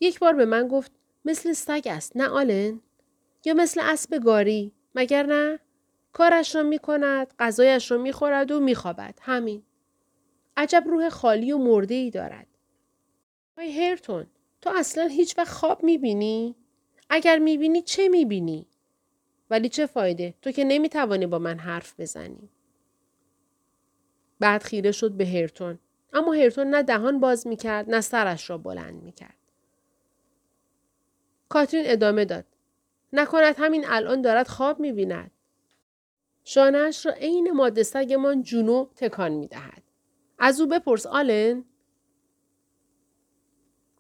یک 0.01 0.19
بار 0.19 0.33
به 0.33 0.45
من 0.45 0.67
گفت 0.67 0.91
مثل 1.25 1.53
سگ 1.53 1.81
است 1.85 2.17
نه 2.17 2.27
آلن؟ 2.27 2.81
یا 3.45 3.53
مثل 3.53 3.81
اسب 3.83 4.17
گاری 4.23 4.71
مگر 4.95 5.25
نه؟ 5.25 5.59
کارش 6.13 6.55
را 6.55 6.63
می 6.63 6.79
کند، 6.79 7.33
غذایش 7.39 7.91
را 7.91 7.97
می 7.97 8.11
خورد 8.11 8.51
و 8.51 8.59
می 8.59 8.75
خوابد. 8.75 9.19
همین. 9.21 9.63
عجب 10.57 10.83
روح 10.87 11.09
خالی 11.09 11.51
و 11.51 11.57
مرده 11.57 11.95
ای 11.95 12.09
دارد. 12.09 12.47
آی 13.57 13.71
هرتون 13.71 14.27
تو 14.61 14.71
اصلا 14.75 15.07
هیچ 15.07 15.37
وقت 15.37 15.47
خواب 15.53 15.83
می 15.83 15.97
بینی؟ 15.97 16.55
اگر 17.09 17.39
می 17.39 17.57
بینی 17.57 17.81
چه 17.81 18.09
می 18.09 18.25
بینی؟ 18.25 18.67
ولی 19.49 19.69
چه 19.69 19.85
فایده؟ 19.85 20.33
تو 20.41 20.51
که 20.51 20.63
نمی 20.63 20.89
توانی 20.89 21.27
با 21.27 21.39
من 21.39 21.59
حرف 21.59 21.99
بزنی. 21.99 22.49
بعد 24.39 24.63
خیره 24.63 24.91
شد 24.91 25.11
به 25.11 25.25
هرتون. 25.25 25.79
اما 26.13 26.33
هرتون 26.33 26.67
نه 26.67 26.83
دهان 26.83 27.19
باز 27.19 27.47
می 27.47 27.55
کرد 27.55 27.89
نه 27.89 28.01
سرش 28.01 28.49
را 28.49 28.57
بلند 28.57 29.03
می 29.03 29.11
کرد. 29.11 29.37
کاترین 31.49 31.83
ادامه 31.87 32.25
داد. 32.25 32.45
نکند 33.13 33.55
همین 33.57 33.85
الان 33.87 34.21
دارد 34.21 34.47
خواب 34.47 34.79
می 34.79 34.91
بیند. 34.91 35.31
شانهش 36.43 37.05
را 37.05 37.11
عین 37.11 37.51
ماده 37.51 37.83
سگمان 37.83 38.43
جونو 38.43 38.87
تکان 38.95 39.31
می 39.31 39.47
دهد. 39.47 39.83
از 40.39 40.61
او 40.61 40.67
بپرس 40.67 41.05
آلن؟ 41.05 41.65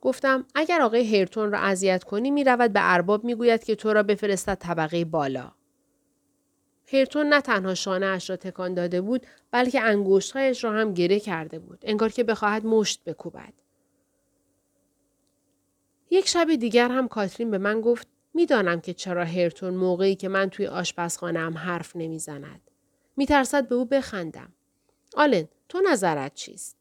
گفتم 0.05 0.45
اگر 0.55 0.81
آقای 0.81 1.17
هرتون 1.17 1.51
را 1.51 1.59
اذیت 1.59 2.03
کنی 2.03 2.31
می 2.31 2.43
رود 2.43 2.73
به 2.73 2.79
ارباب 2.83 3.23
می 3.23 3.35
گوید 3.35 3.63
که 3.63 3.75
تو 3.75 3.93
را 3.93 4.03
بفرستد 4.03 4.55
طبقه 4.55 5.05
بالا. 5.05 5.51
هرتون 6.93 7.25
نه 7.25 7.41
تنها 7.41 7.75
شانه 7.75 8.05
اش 8.05 8.29
را 8.29 8.35
تکان 8.35 8.73
داده 8.73 9.01
بود 9.01 9.25
بلکه 9.51 9.81
انگشتهایش 9.81 10.63
را 10.63 10.71
هم 10.71 10.93
گره 10.93 11.19
کرده 11.19 11.59
بود. 11.59 11.79
انگار 11.81 12.09
که 12.09 12.23
بخواهد 12.23 12.65
مشت 12.65 13.03
بکوبد. 13.03 13.53
یک 16.09 16.27
شب 16.27 16.55
دیگر 16.55 16.89
هم 16.89 17.07
کاترین 17.07 17.51
به 17.51 17.57
من 17.57 17.81
گفت 17.81 18.07
می‌دانم 18.33 18.81
که 18.81 18.93
چرا 18.93 19.25
هرتون 19.25 19.73
موقعی 19.73 20.15
که 20.15 20.27
من 20.27 20.49
توی 20.49 20.67
آشپزخانه 20.67 21.39
هم 21.39 21.57
حرف 21.57 21.95
نمی‌زند. 21.95 22.61
میترسد 23.17 23.67
به 23.67 23.75
او 23.75 23.85
بخندم. 23.85 24.53
آلن 25.15 25.47
تو 25.69 25.81
نظرت 25.91 26.33
چیست؟ 26.33 26.77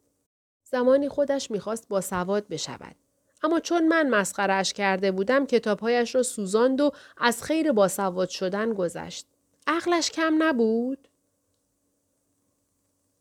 زمانی 0.64 1.08
خودش 1.08 1.50
می‌خواست 1.50 1.88
با 1.88 2.00
سواد 2.00 2.48
بشود. 2.48 2.96
اما 3.44 3.60
چون 3.60 3.88
من 3.88 4.10
مسخرش 4.10 4.72
کرده 4.72 5.12
بودم 5.12 5.46
کتابهایش 5.46 6.14
را 6.14 6.22
سوزاند 6.22 6.80
و 6.80 6.90
از 7.16 7.42
خیر 7.42 7.72
باسواد 7.72 8.28
شدن 8.28 8.74
گذشت. 8.74 9.26
عقلش 9.66 10.10
کم 10.10 10.42
نبود؟ 10.42 11.08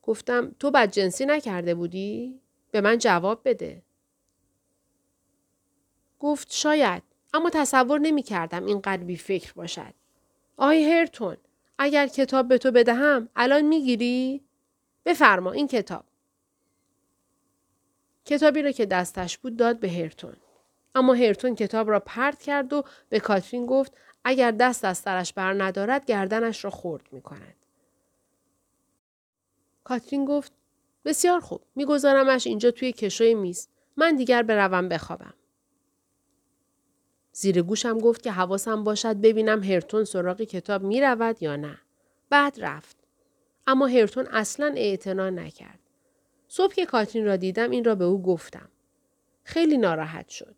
گفتم 0.03 0.55
تو 0.59 0.71
بد 0.71 0.91
جنسی 0.91 1.25
نکرده 1.25 1.75
بودی؟ 1.75 2.39
به 2.71 2.81
من 2.81 2.97
جواب 2.97 3.41
بده. 3.45 3.81
گفت 6.19 6.51
شاید 6.51 7.03
اما 7.33 7.49
تصور 7.49 7.99
نمی 7.99 8.23
کردم 8.23 8.65
اینقدر 8.65 9.03
بی 9.03 9.17
فکر 9.17 9.53
باشد. 9.53 9.93
آی 10.57 10.83
هرتون 10.83 11.37
اگر 11.77 12.07
کتاب 12.07 12.47
به 12.47 12.57
تو 12.57 12.71
بدهم 12.71 13.29
الان 13.35 13.61
می‌گیری؟ 13.61 14.41
بفرما 15.05 15.51
این 15.51 15.67
کتاب. 15.67 16.05
کتابی 18.25 18.61
را 18.61 18.71
که 18.71 18.85
دستش 18.85 19.37
بود 19.37 19.57
داد 19.57 19.79
به 19.79 19.89
هرتون. 19.89 20.35
اما 20.95 21.13
هرتون 21.13 21.55
کتاب 21.55 21.89
را 21.89 21.99
پرت 21.99 22.41
کرد 22.41 22.73
و 22.73 22.83
به 23.09 23.19
کاترین 23.19 23.65
گفت 23.65 23.93
اگر 24.23 24.51
دست 24.51 24.85
از 24.85 24.97
سرش 24.97 25.33
بر 25.33 25.53
ندارد 25.63 26.05
گردنش 26.05 26.63
را 26.63 26.69
خورد 26.69 27.07
می 27.11 27.21
کند. 27.21 27.55
کاترین 29.83 30.25
گفت 30.25 30.51
بسیار 31.05 31.39
خوب 31.39 31.61
میگذارمش 31.75 32.47
اینجا 32.47 32.71
توی 32.71 32.91
کشوی 32.91 33.33
میز 33.33 33.67
من 33.97 34.15
دیگر 34.15 34.43
بروم 34.43 34.89
بخوابم. 34.89 35.33
زیر 37.31 37.61
گوشم 37.61 37.97
گفت 37.97 38.23
که 38.23 38.31
حواسم 38.31 38.83
باشد 38.83 39.15
ببینم 39.15 39.63
هرتون 39.63 40.03
سراغ 40.03 40.41
کتاب 40.41 40.83
می 40.83 41.01
رود 41.01 41.43
یا 41.43 41.55
نه. 41.55 41.79
بعد 42.29 42.55
رفت. 42.59 42.97
اما 43.67 43.87
هرتون 43.87 44.27
اصلا 44.27 44.73
اعتنا 44.77 45.29
نکرد. 45.29 45.79
صبح 46.55 46.73
که 46.73 46.85
کاترین 46.85 47.25
را 47.25 47.35
دیدم 47.35 47.69
این 47.69 47.83
را 47.83 47.95
به 47.95 48.03
او 48.03 48.21
گفتم. 48.21 48.69
خیلی 49.43 49.77
ناراحت 49.77 50.29
شد. 50.29 50.55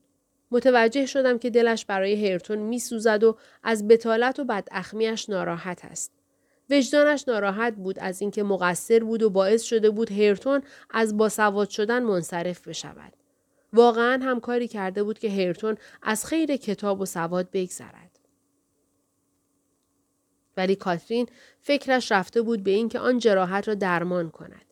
متوجه 0.51 1.05
شدم 1.05 1.37
که 1.37 1.49
دلش 1.49 1.85
برای 1.85 2.27
هرتون 2.27 2.57
می 2.57 2.79
سوزد 2.79 3.23
و 3.23 3.37
از 3.63 3.87
بتالت 3.87 4.39
و 4.39 4.45
بداخمیش 4.45 5.29
ناراحت 5.29 5.85
است. 5.85 6.11
وجدانش 6.69 7.27
ناراحت 7.27 7.75
بود 7.75 7.99
از 7.99 8.21
اینکه 8.21 8.43
مقصر 8.43 8.99
بود 9.03 9.23
و 9.23 9.29
باعث 9.29 9.63
شده 9.63 9.89
بود 9.89 10.11
هرتون 10.11 10.61
از 10.89 11.17
باسواد 11.17 11.69
شدن 11.69 12.03
منصرف 12.03 12.67
بشود. 12.67 13.13
واقعا 13.73 14.23
هم 14.23 14.39
کاری 14.39 14.67
کرده 14.67 15.03
بود 15.03 15.19
که 15.19 15.29
هرتون 15.29 15.77
از 16.01 16.25
خیر 16.25 16.55
کتاب 16.55 17.01
و 17.01 17.05
سواد 17.05 17.51
بگذرد. 17.51 18.19
ولی 20.57 20.75
کاترین 20.75 21.27
فکرش 21.61 22.11
رفته 22.11 22.41
بود 22.41 22.63
به 22.63 22.71
اینکه 22.71 22.99
آن 22.99 23.19
جراحت 23.19 23.67
را 23.67 23.73
درمان 23.73 24.29
کند. 24.29 24.64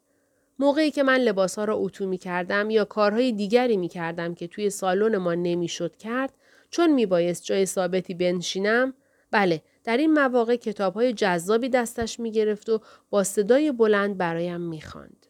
موقعی 0.60 0.92
که 0.92 1.04
من 1.04 1.18
لباسها 1.18 1.66
را 1.66 1.76
اتو 1.76 2.08
می 2.08 2.18
کردم 2.18 2.70
یا 2.70 2.86
کارهای 2.86 3.32
دیگری 3.32 3.78
می 3.78 3.88
کردم 3.88 4.36
که 4.36 4.48
توی 4.48 4.70
سالن 4.70 5.18
ما 5.18 5.34
نمی‌شد 5.34 5.96
کرد 5.96 6.34
چون 6.70 6.94
می 6.94 7.06
بایست 7.06 7.44
جای 7.44 7.66
ثابتی 7.66 8.14
بنشینم 8.14 8.94
بله 9.32 9.62
در 9.84 9.98
این 9.98 10.14
مواقع 10.14 10.56
کتاب 10.56 10.94
های 10.94 11.14
جذابی 11.14 11.70
دستش 11.70 12.20
می 12.20 12.32
گرفت 12.32 12.70
و 12.70 12.82
با 13.10 13.24
صدای 13.24 13.72
بلند 13.72 14.18
برایم 14.18 14.62
می 14.62 14.82
خاند. 14.82 15.26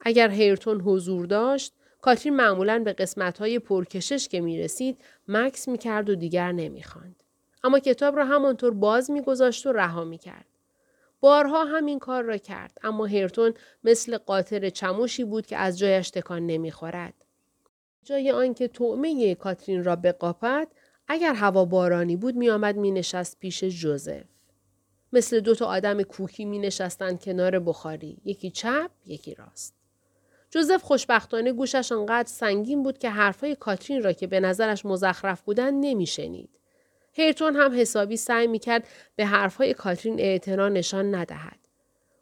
اگر 0.00 0.30
هیرتون 0.30 0.80
حضور 0.80 1.26
داشت 1.26 1.72
کاترین 2.00 2.36
معمولا 2.36 2.78
به 2.78 2.92
قسمت 2.92 3.38
های 3.38 3.58
پرکشش 3.58 4.28
که 4.28 4.40
می 4.40 4.58
رسید 4.58 4.98
مکس 5.28 5.68
می 5.68 5.78
کرد 5.78 6.10
و 6.10 6.14
دیگر 6.14 6.52
نمی 6.52 6.82
خاند. 6.82 7.22
اما 7.64 7.78
کتاب 7.78 8.16
را 8.16 8.24
همانطور 8.24 8.74
باز 8.74 9.10
می 9.10 9.22
گذاشت 9.22 9.66
و 9.66 9.72
رها 9.72 10.04
می 10.04 10.18
کرد. 10.18 10.46
بارها 11.20 11.64
همین 11.64 11.98
کار 11.98 12.22
را 12.22 12.36
کرد 12.36 12.78
اما 12.82 13.06
هرتون 13.06 13.54
مثل 13.84 14.18
قاطر 14.18 14.68
چموشی 14.68 15.24
بود 15.24 15.46
که 15.46 15.56
از 15.56 15.78
جایش 15.78 16.10
تکان 16.10 16.46
نمی‌خورد. 16.46 17.14
جای 18.04 18.30
آنکه 18.30 18.68
طعمه 18.68 19.34
کاترین 19.34 19.84
را 19.84 19.96
بقاپد 19.96 20.68
اگر 21.08 21.34
هوا 21.34 21.64
بارانی 21.64 22.16
بود 22.16 22.36
میآمد 22.36 22.76
مینشست 22.76 23.38
پیش 23.40 23.64
جوزف. 23.64 24.24
مثل 25.12 25.40
دو 25.40 25.54
تا 25.54 25.66
آدم 25.66 26.02
کوکی 26.02 26.44
می 26.44 26.58
نشستند 26.58 27.22
کنار 27.22 27.58
بخاری 27.58 28.18
یکی 28.24 28.50
چپ 28.50 28.90
یکی 29.06 29.34
راست. 29.34 29.74
جوزف 30.50 30.82
خوشبختانه 30.82 31.52
گوشش 31.52 31.92
آنقدر 31.92 32.28
سنگین 32.28 32.82
بود 32.82 32.98
که 32.98 33.10
حرفهای 33.10 33.54
کاترین 33.54 34.02
را 34.02 34.12
که 34.12 34.26
به 34.26 34.40
نظرش 34.40 34.86
مزخرف 34.86 35.42
بودند 35.42 35.74
نمیشنید. 35.86 36.50
هیرتون 37.16 37.56
هم 37.56 37.80
حسابی 37.80 38.16
سعی 38.16 38.46
می‌کرد 38.46 38.88
به 39.16 39.26
حرفهای 39.26 39.74
کاترین 39.74 40.20
اعتنا 40.20 40.68
نشان 40.68 41.14
ندهد. 41.14 41.58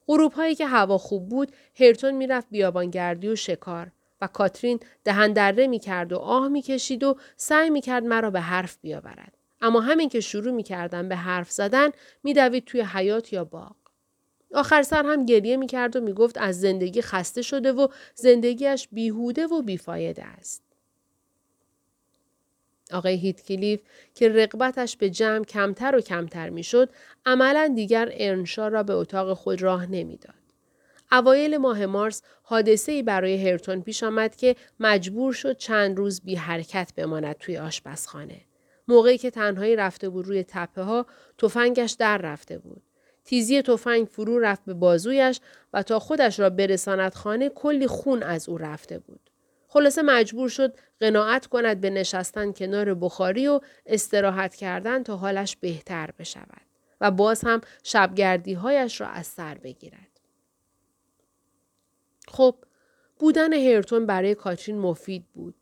غروب 0.07 0.33
هایی 0.33 0.55
که 0.55 0.67
هوا 0.67 0.99
خوب 0.99 1.29
بود، 1.29 1.53
هیرتون 1.75 2.15
می‌رفت 2.15 2.47
بیابانگردی 2.51 3.29
و 3.29 3.37
شکار 3.37 3.93
و 4.21 4.27
کاترین 4.27 4.81
دهن 5.05 5.33
دره 5.33 5.67
می 5.67 5.79
کرد 5.79 6.13
و 6.13 6.19
آه 6.19 6.49
می 6.49 6.63
کشید 6.63 7.05
و 7.05 7.17
سعی 7.37 7.71
می 7.71 7.81
کرد 7.81 8.05
مرا 8.05 8.31
به 8.31 8.41
حرف 8.41 8.79
بیاورد. 8.81 9.39
اما 9.61 9.81
همین 9.81 10.09
که 10.09 10.21
شروع 10.21 10.53
می 10.53 10.63
کردم 10.63 11.09
به 11.09 11.17
حرف 11.17 11.51
زدن 11.51 11.91
می 12.25 12.35
دوید 12.35 12.65
توی 12.65 12.81
حیات 12.81 13.33
یا 13.33 13.45
باغ. 13.45 13.77
آخر 14.55 14.83
سر 14.83 15.07
هم 15.07 15.27
گریه 15.27 15.57
می 15.57 15.67
کرد 15.67 15.97
و 15.97 16.01
می 16.01 16.13
گفت 16.13 16.39
از 16.39 16.61
زندگی 16.61 17.03
خسته 17.03 17.43
شده 17.43 17.73
و 17.73 17.89
زندگیش 18.15 18.89
بیهوده 18.93 19.47
و 19.47 19.63
بیفایده 19.63 20.25
است. 20.25 20.64
آقای 22.95 23.15
هیتکلیف 23.15 23.81
که 24.15 24.29
رقبتش 24.29 24.97
به 24.97 25.11
جمع 25.11 25.45
کمتر 25.45 25.97
و 25.97 26.01
کمتر 26.01 26.51
می‌شد 26.51 26.91
عملا 27.27 27.73
دیگر 27.77 28.09
ارنشا 28.13 28.69
را 28.69 28.83
به 28.83 28.93
اتاق 28.93 29.35
خود 29.35 29.63
راه 29.63 29.87
نمی‌داد. 29.87 30.35
اوایل 31.13 31.57
ماه 31.57 31.87
مارس 31.87 32.23
حادثه 32.43 32.93
ای 32.93 33.03
برای 33.03 33.49
هرتون 33.49 33.83
پیش 33.83 34.03
آمد 34.03 34.37
که 34.37 34.57
مجبور 34.81 35.33
شد 35.33 35.57
چند 35.57 35.97
روز 35.97 36.21
بی 36.21 36.35
حرکت 36.35 36.93
بماند 36.97 37.37
توی 37.39 37.57
آشپزخانه. 37.57 38.41
موقعی 38.89 39.19
که 39.19 39.31
تنهایی 39.31 39.77
رفته 39.77 40.09
بود 40.09 40.27
روی 40.27 40.45
تپه 40.49 40.83
ها 40.83 41.07
تفنگش 41.39 41.93
در 41.93 42.19
رفته 42.19 42.59
بود. 42.59 42.83
تیزی 43.25 43.63
تفنگ 43.63 44.07
فرو 44.07 44.39
رفت 44.39 44.65
به 44.65 44.75
بازویش 44.75 45.41
و 45.73 45.83
تا 45.83 45.99
خودش 45.99 46.41
را 46.41 46.51
برساند 46.51 47.15
خانه 47.15 47.49
کلی 47.49 47.87
خون 47.87 48.23
از 48.23 48.49
او 48.49 48.59
رفته 48.59 48.99
بود. 48.99 49.31
خلاصه 49.75 50.03
مجبور 50.03 50.49
شد 50.49 50.77
قناعت 51.01 51.47
کند 51.47 51.81
به 51.81 51.91
نشستن 51.91 52.53
کنار 52.53 52.95
بخاری 52.95 53.49
و 53.49 53.61
استراحت 53.87 54.55
کردن 54.55 55.03
تا 55.03 55.17
حالش 55.17 55.57
بهتر 55.57 56.11
بشود 56.19 56.63
و 57.01 57.11
باز 57.11 57.45
هم 57.45 57.61
شبگردی 57.83 58.53
هایش 58.53 59.01
را 59.01 59.07
از 59.07 59.27
سر 59.27 59.55
بگیرد. 59.55 60.21
خب 62.29 62.55
بودن 63.19 63.53
هرتون 63.53 64.07
برای 64.07 64.35
کاترین 64.35 64.79
مفید 64.79 65.25
بود. 65.35 65.55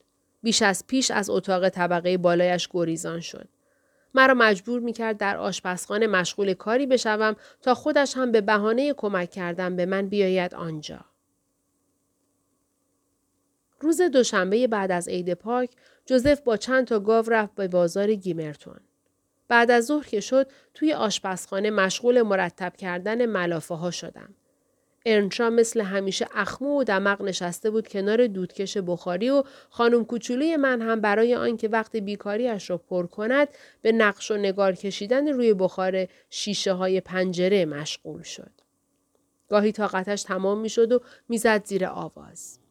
بیش 0.42 0.62
از 0.62 0.86
پیش 0.86 1.10
از 1.10 1.30
اتاق 1.30 1.68
طبقه 1.68 2.18
بالایش 2.18 2.68
گریزان 2.72 3.20
شد. 3.20 3.48
مرا 4.14 4.34
مجبور 4.34 4.80
می 4.80 4.92
کرد 4.92 5.18
در 5.18 5.36
آشپزخانه 5.36 6.06
مشغول 6.06 6.54
کاری 6.54 6.86
بشوم 6.86 7.36
تا 7.62 7.74
خودش 7.74 8.16
هم 8.16 8.32
به 8.32 8.40
بهانه 8.40 8.92
کمک 8.92 9.30
کردن 9.30 9.76
به 9.76 9.86
من 9.86 10.08
بیاید 10.08 10.54
آنجا. 10.54 11.11
روز 13.82 14.00
دوشنبه 14.00 14.66
بعد 14.66 14.92
از 14.92 15.08
عید 15.08 15.34
پاک 15.34 15.70
جوزف 16.06 16.40
با 16.40 16.56
چند 16.56 16.86
تا 16.86 17.00
گاو 17.00 17.24
رفت 17.28 17.54
به 17.54 17.68
بازار 17.68 18.14
گیمرتون. 18.14 18.80
بعد 19.48 19.70
از 19.70 19.86
ظهر 19.86 20.06
که 20.06 20.20
شد 20.20 20.46
توی 20.74 20.92
آشپزخانه 20.92 21.70
مشغول 21.70 22.22
مرتب 22.22 22.76
کردن 22.76 23.26
ملافه 23.26 23.74
ها 23.74 23.90
شدم. 23.90 24.34
ارنشا 25.06 25.50
مثل 25.50 25.80
همیشه 25.80 26.26
اخمو 26.34 26.80
و 26.80 26.84
دمق 26.84 27.22
نشسته 27.22 27.70
بود 27.70 27.88
کنار 27.88 28.26
دودکش 28.26 28.76
بخاری 28.76 29.30
و 29.30 29.42
خانم 29.70 30.04
کوچولوی 30.04 30.56
من 30.56 30.82
هم 30.82 31.00
برای 31.00 31.34
آنکه 31.34 31.68
وقت 31.68 31.96
بیکاریش 31.96 32.70
را 32.70 32.78
پر 32.78 33.06
کند 33.06 33.48
به 33.82 33.92
نقش 33.92 34.30
و 34.30 34.36
نگار 34.36 34.72
کشیدن 34.72 35.28
روی 35.28 35.54
بخار 35.54 36.08
شیشه 36.30 36.72
های 36.72 37.00
پنجره 37.00 37.64
مشغول 37.64 38.22
شد. 38.22 38.50
گاهی 39.48 39.72
طاقتش 39.72 40.22
تمام 40.22 40.60
می 40.60 40.68
شد 40.68 40.92
و 40.92 41.00
می‌زد 41.28 41.64
زیر 41.64 41.86
آواز. 41.86 42.61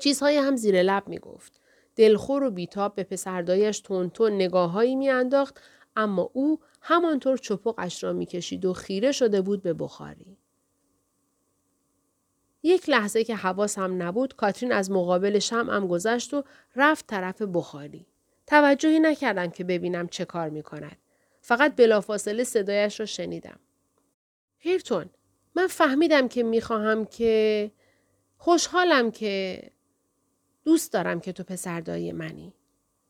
چیزهای 0.00 0.36
هم 0.36 0.56
زیر 0.56 0.82
لب 0.82 1.08
می 1.08 1.18
گفت. 1.18 1.60
دلخور 1.96 2.42
و 2.42 2.50
بیتاب 2.50 2.94
به 2.94 3.04
پسردایش 3.04 3.80
تون 3.80 4.10
تون 4.10 4.32
نگاههایی 4.32 4.96
میانداخت 4.96 5.60
اما 5.96 6.30
او 6.32 6.60
همانطور 6.80 7.36
چپقش 7.36 8.04
را 8.04 8.12
می‌کشید 8.12 8.64
و 8.64 8.72
خیره 8.72 9.12
شده 9.12 9.40
بود 9.40 9.62
به 9.62 9.74
بخاری. 9.74 10.36
یک 12.62 12.88
لحظه 12.88 13.24
که 13.24 13.36
حواسم 13.36 14.02
نبود 14.02 14.36
کاترین 14.36 14.72
از 14.72 14.90
مقابل 14.90 15.38
شمعم 15.38 15.86
گذشت 15.88 16.34
و 16.34 16.44
رفت 16.76 17.06
طرف 17.06 17.42
بخاری. 17.42 18.06
توجهی 18.46 19.00
نکردم 19.00 19.50
که 19.50 19.64
ببینم 19.64 20.08
چه 20.08 20.24
کار 20.24 20.48
می 20.48 20.62
کند. 20.62 20.96
فقط 21.40 21.76
بلافاصله 21.76 22.44
صدایش 22.44 23.00
را 23.00 23.06
شنیدم. 23.06 23.58
هیرتون 24.58 25.10
من 25.54 25.66
فهمیدم 25.66 26.28
که 26.28 26.42
می‌خواهم 26.42 27.04
که 27.04 27.70
خوشحالم 28.36 29.10
که 29.10 29.62
دوست 30.64 30.92
دارم 30.92 31.20
که 31.20 31.32
تو 31.32 31.44
پسردایی 31.44 32.12
منی. 32.12 32.52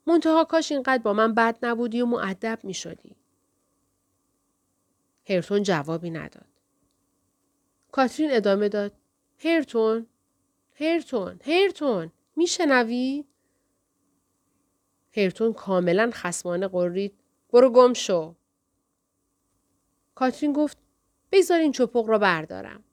منتها 0.07 0.45
کاش 0.45 0.73
اینقدر 0.73 1.03
با 1.03 1.13
من 1.13 1.35
بد 1.35 1.59
نبودی 1.63 2.01
و 2.01 2.07
معدب 2.07 2.59
می 2.63 2.75
شدی. 2.75 3.17
هرتون 5.29 5.63
جوابی 5.63 6.11
نداد. 6.11 6.47
کاترین 7.93 8.31
ادامه 8.33 8.69
داد. 8.69 8.93
هرتون 9.45 10.07
هرتون 10.75 11.41
هرتون 11.45 12.13
میشنوی 12.37 13.25
هرتون 15.17 15.53
کاملا 15.53 16.11
خسمانه 16.13 16.69
قرید 16.69 17.15
برو 17.53 17.71
گم 17.71 17.93
شو 17.93 18.35
کاترین 20.15 20.53
گفت 20.53 20.79
بگذار 21.33 21.59
این 21.61 21.73
چپق 21.73 22.09
را 22.09 22.19
بردارم 22.19 22.85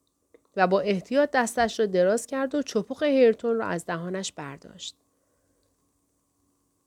و 0.58 0.68
با 0.68 0.80
احتیاط 0.80 1.30
دستش 1.32 1.80
را 1.80 1.86
دراز 1.86 2.28
کرد 2.28 2.56
و 2.56 2.62
چپق 2.62 3.04
هرتون 3.04 3.56
را 3.58 3.66
از 3.66 3.86
دهانش 3.86 4.32
برداشت. 4.32 4.96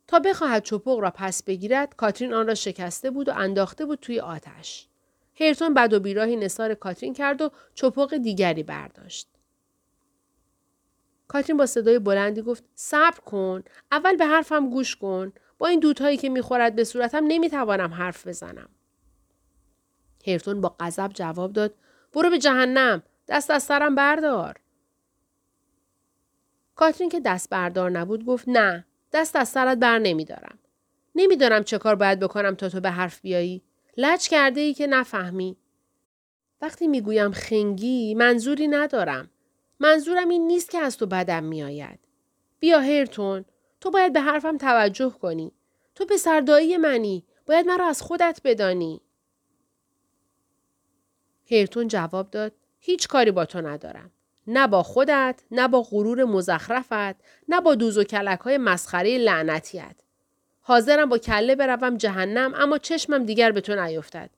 تا 0.06 0.18
بخواهد 0.18 0.62
چپق 0.62 0.98
را 0.98 1.10
پس 1.10 1.42
بگیرد 1.42 1.96
کاترین 1.96 2.34
آن 2.34 2.46
را 2.46 2.54
شکسته 2.54 3.10
بود 3.10 3.28
و 3.28 3.32
انداخته 3.36 3.86
بود 3.86 3.98
توی 3.98 4.20
آتش. 4.20 4.88
هرتون 5.40 5.74
بد 5.74 5.92
و 5.92 6.00
بیراهی 6.00 6.36
نصار 6.36 6.74
کاترین 6.74 7.14
کرد 7.14 7.42
و 7.42 7.50
چپق 7.74 8.16
دیگری 8.16 8.62
برداشت. 8.62 9.28
کاترین 11.28 11.56
با 11.56 11.66
صدای 11.66 11.98
بلندی 11.98 12.42
گفت 12.42 12.64
صبر 12.74 13.20
کن 13.20 13.62
اول 13.92 14.16
به 14.16 14.26
حرفم 14.26 14.70
گوش 14.70 14.96
کن. 14.96 15.32
با 15.58 15.66
این 15.66 15.80
دودهایی 15.80 16.16
که 16.16 16.28
می‌خورد 16.28 16.74
به 16.74 16.84
صورتم 16.84 17.24
نمی‌توانم 17.28 17.94
حرف 17.94 18.26
بزنم. 18.26 18.68
هرتون 20.26 20.60
با 20.60 20.76
غضب 20.80 21.10
جواب 21.14 21.52
داد 21.52 21.74
برو 22.12 22.30
به 22.30 22.38
جهنم. 22.38 23.02
دست 23.30 23.50
از 23.50 23.62
سرم 23.62 23.94
بردار 23.94 24.56
کاترین 26.74 27.08
که 27.08 27.20
دست 27.20 27.50
بردار 27.50 27.90
نبود 27.90 28.24
گفت 28.24 28.44
نه 28.48 28.86
دست 29.12 29.36
از 29.36 29.48
سرت 29.48 29.78
بر 29.78 29.98
نمیدارم 29.98 30.58
نمی‌دانم 31.14 31.64
چه 31.64 31.78
کار 31.78 31.94
باید 31.94 32.20
بکنم 32.20 32.54
تا 32.54 32.68
تو 32.68 32.80
به 32.80 32.90
حرف 32.90 33.20
بیایی 33.20 33.62
لج 33.96 34.28
کرده 34.28 34.60
ای 34.60 34.74
که 34.74 34.86
نفهمی 34.86 35.56
وقتی 36.60 36.88
می‌گویم 36.88 37.32
خنگی 37.32 38.14
منظوری 38.14 38.68
ندارم 38.68 39.30
منظورم 39.80 40.28
این 40.28 40.46
نیست 40.46 40.70
که 40.70 40.78
از 40.78 40.96
تو 40.96 41.06
بدم 41.06 41.44
میآید. 41.44 41.98
بیا 42.60 42.80
هرتون 42.80 43.44
تو 43.80 43.90
باید 43.90 44.12
به 44.12 44.20
حرفم 44.20 44.56
توجه 44.58 45.10
کنی. 45.10 45.52
تو 45.94 46.04
پسردایی 46.06 46.76
منی. 46.76 47.24
باید 47.46 47.66
مرا 47.66 47.86
از 47.86 48.02
خودت 48.02 48.40
بدانی. 48.44 49.00
هرتون 51.50 51.88
جواب 51.88 52.30
داد 52.30 52.52
هیچ 52.80 53.08
کاری 53.08 53.30
با 53.30 53.44
تو 53.44 53.60
ندارم. 53.60 54.10
نه 54.46 54.66
با 54.66 54.82
خودت، 54.82 55.42
نه 55.50 55.68
با 55.68 55.82
غرور 55.82 56.24
مزخرفت، 56.24 57.16
نه 57.48 57.60
با 57.60 57.74
دوز 57.74 57.98
و 57.98 58.04
کلک 58.04 58.40
های 58.40 58.58
مسخره 58.58 59.18
لعنتیت. 59.18 59.96
حاضرم 60.60 61.08
با 61.08 61.18
کله 61.18 61.54
بروم 61.54 61.96
جهنم 61.96 62.52
اما 62.54 62.78
چشمم 62.78 63.24
دیگر 63.24 63.52
به 63.52 63.60
تو 63.60 63.74
نیفتد. 63.74 64.30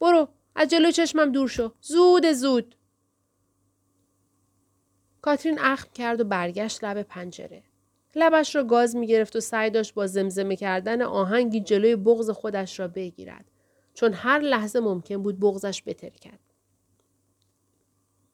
برو 0.00 0.28
از 0.54 0.68
جلو 0.68 0.90
چشمم 0.90 1.32
دور 1.32 1.48
شو. 1.48 1.72
زود 1.80 2.32
زود. 2.32 2.74
کاترین 5.22 5.58
اخم 5.58 5.88
کرد 5.94 6.20
و 6.20 6.24
برگشت 6.24 6.84
لب 6.84 7.02
پنجره. 7.02 7.62
لبش 8.14 8.56
را 8.56 8.64
گاز 8.64 8.96
می 8.96 9.06
گرفت 9.06 9.36
و 9.36 9.40
سعی 9.40 9.70
داشت 9.70 9.94
با 9.94 10.06
زمزمه 10.06 10.56
کردن 10.56 11.02
آهنگی 11.02 11.60
جلوی 11.60 11.96
بغز 11.96 12.30
خودش 12.30 12.80
را 12.80 12.88
بگیرد. 12.88 13.44
چون 13.94 14.12
هر 14.12 14.38
لحظه 14.38 14.80
ممکن 14.80 15.22
بود 15.22 15.40
بغزش 15.40 15.82
بترکد. 15.86 16.38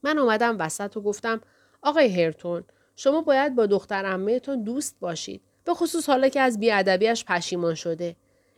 من 0.02 0.18
اومدم 0.18 0.56
وسط 0.58 0.96
و 0.96 1.00
گفتم 1.00 1.40
آقای 1.82 2.22
هرتون 2.22 2.64
شما 2.96 3.20
باید 3.22 3.54
با 3.54 3.66
دختر 3.66 4.06
امهتون 4.06 4.62
دوست 4.62 4.96
باشید. 5.00 5.42
به 5.64 5.74
خصوص 5.74 6.08
حالا 6.08 6.28
که 6.28 6.40
از 6.40 6.60
بیادبیش 6.60 7.24
پشیمان 7.24 7.74
شده. 7.74 8.16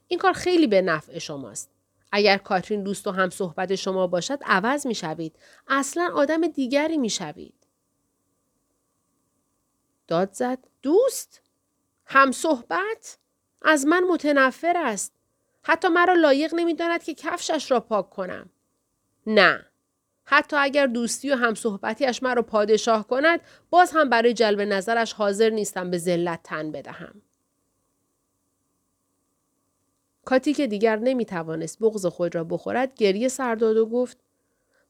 این 0.09 0.19
کار 0.19 0.33
خیلی 0.33 0.67
به 0.67 0.83
نفع 0.83 1.19
شماست. 1.19 1.71
اگر 2.13 2.37
کاترین 2.37 2.83
دوست 2.83 3.07
و 3.07 3.11
هم 3.11 3.31
صحبت 3.31 3.75
شما 3.75 4.07
باشد 4.07 4.39
عوض 4.45 4.87
می 4.87 4.95
شوید. 4.95 5.37
اصلا 5.69 6.11
آدم 6.15 6.47
دیگری 6.47 6.99
می 6.99 7.11
شوید. 7.11 7.55
داد 10.09 10.33
زد 10.33 10.59
دوست 10.83 11.41
هم 12.07 12.33
صحبت 12.33 13.19
از 13.63 13.87
من 13.87 14.05
متنفر 14.05 14.75
است 14.77 15.13
حتی 15.63 15.89
مرا 15.89 16.15
لایق 16.15 16.55
نمی‌داند 16.55 17.03
که 17.03 17.15
کفشش 17.15 17.71
را 17.71 17.81
پاک 17.81 18.11
کنم 18.11 18.51
نه 19.27 19.67
حتی 20.25 20.57
اگر 20.57 20.87
دوستی 20.87 21.31
و 21.31 21.35
هم 21.37 21.55
صحبتیش 21.55 22.23
مرا 22.23 22.43
پادشاه 22.43 23.07
کند 23.07 23.41
باز 23.71 23.93
هم 23.95 24.11
برای 24.11 24.35
جلب 24.35 24.61
نظرش 24.61 25.13
حاضر 25.13 25.51
نیستم 25.51 25.91
به 25.91 25.99
ذلت 25.99 26.41
تن 26.43 26.73
بدهم 26.73 27.23
کاتی 30.25 30.55
که 30.55 30.67
دیگر 30.67 30.97
نمی 30.97 31.25
توانست 31.25 31.79
بغض 31.79 32.07
خود 32.07 32.35
را 32.35 32.45
بخورد 32.45 32.95
گریه 32.95 33.29
سرداد 33.29 33.77
و 33.77 33.87
گفت 33.87 34.19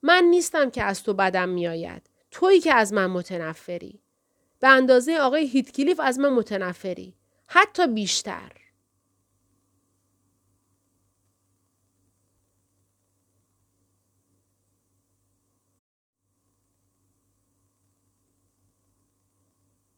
من 0.03 0.25
نیستم 0.25 0.71
که 0.71 0.83
از 0.83 1.03
تو 1.03 1.15
بدم 1.15 1.49
میآید 1.49 2.11
تویی 2.31 2.61
که 2.61 2.75
از 2.75 2.93
من 2.93 3.07
متنفری 3.07 4.01
به 4.65 4.69
اندازه 4.69 5.17
آقای 5.17 5.47
هیتکلیف 5.47 6.01
از 6.01 6.19
من 6.19 6.29
متنفری. 6.29 7.15
حتی 7.47 7.87
بیشتر. 7.87 8.53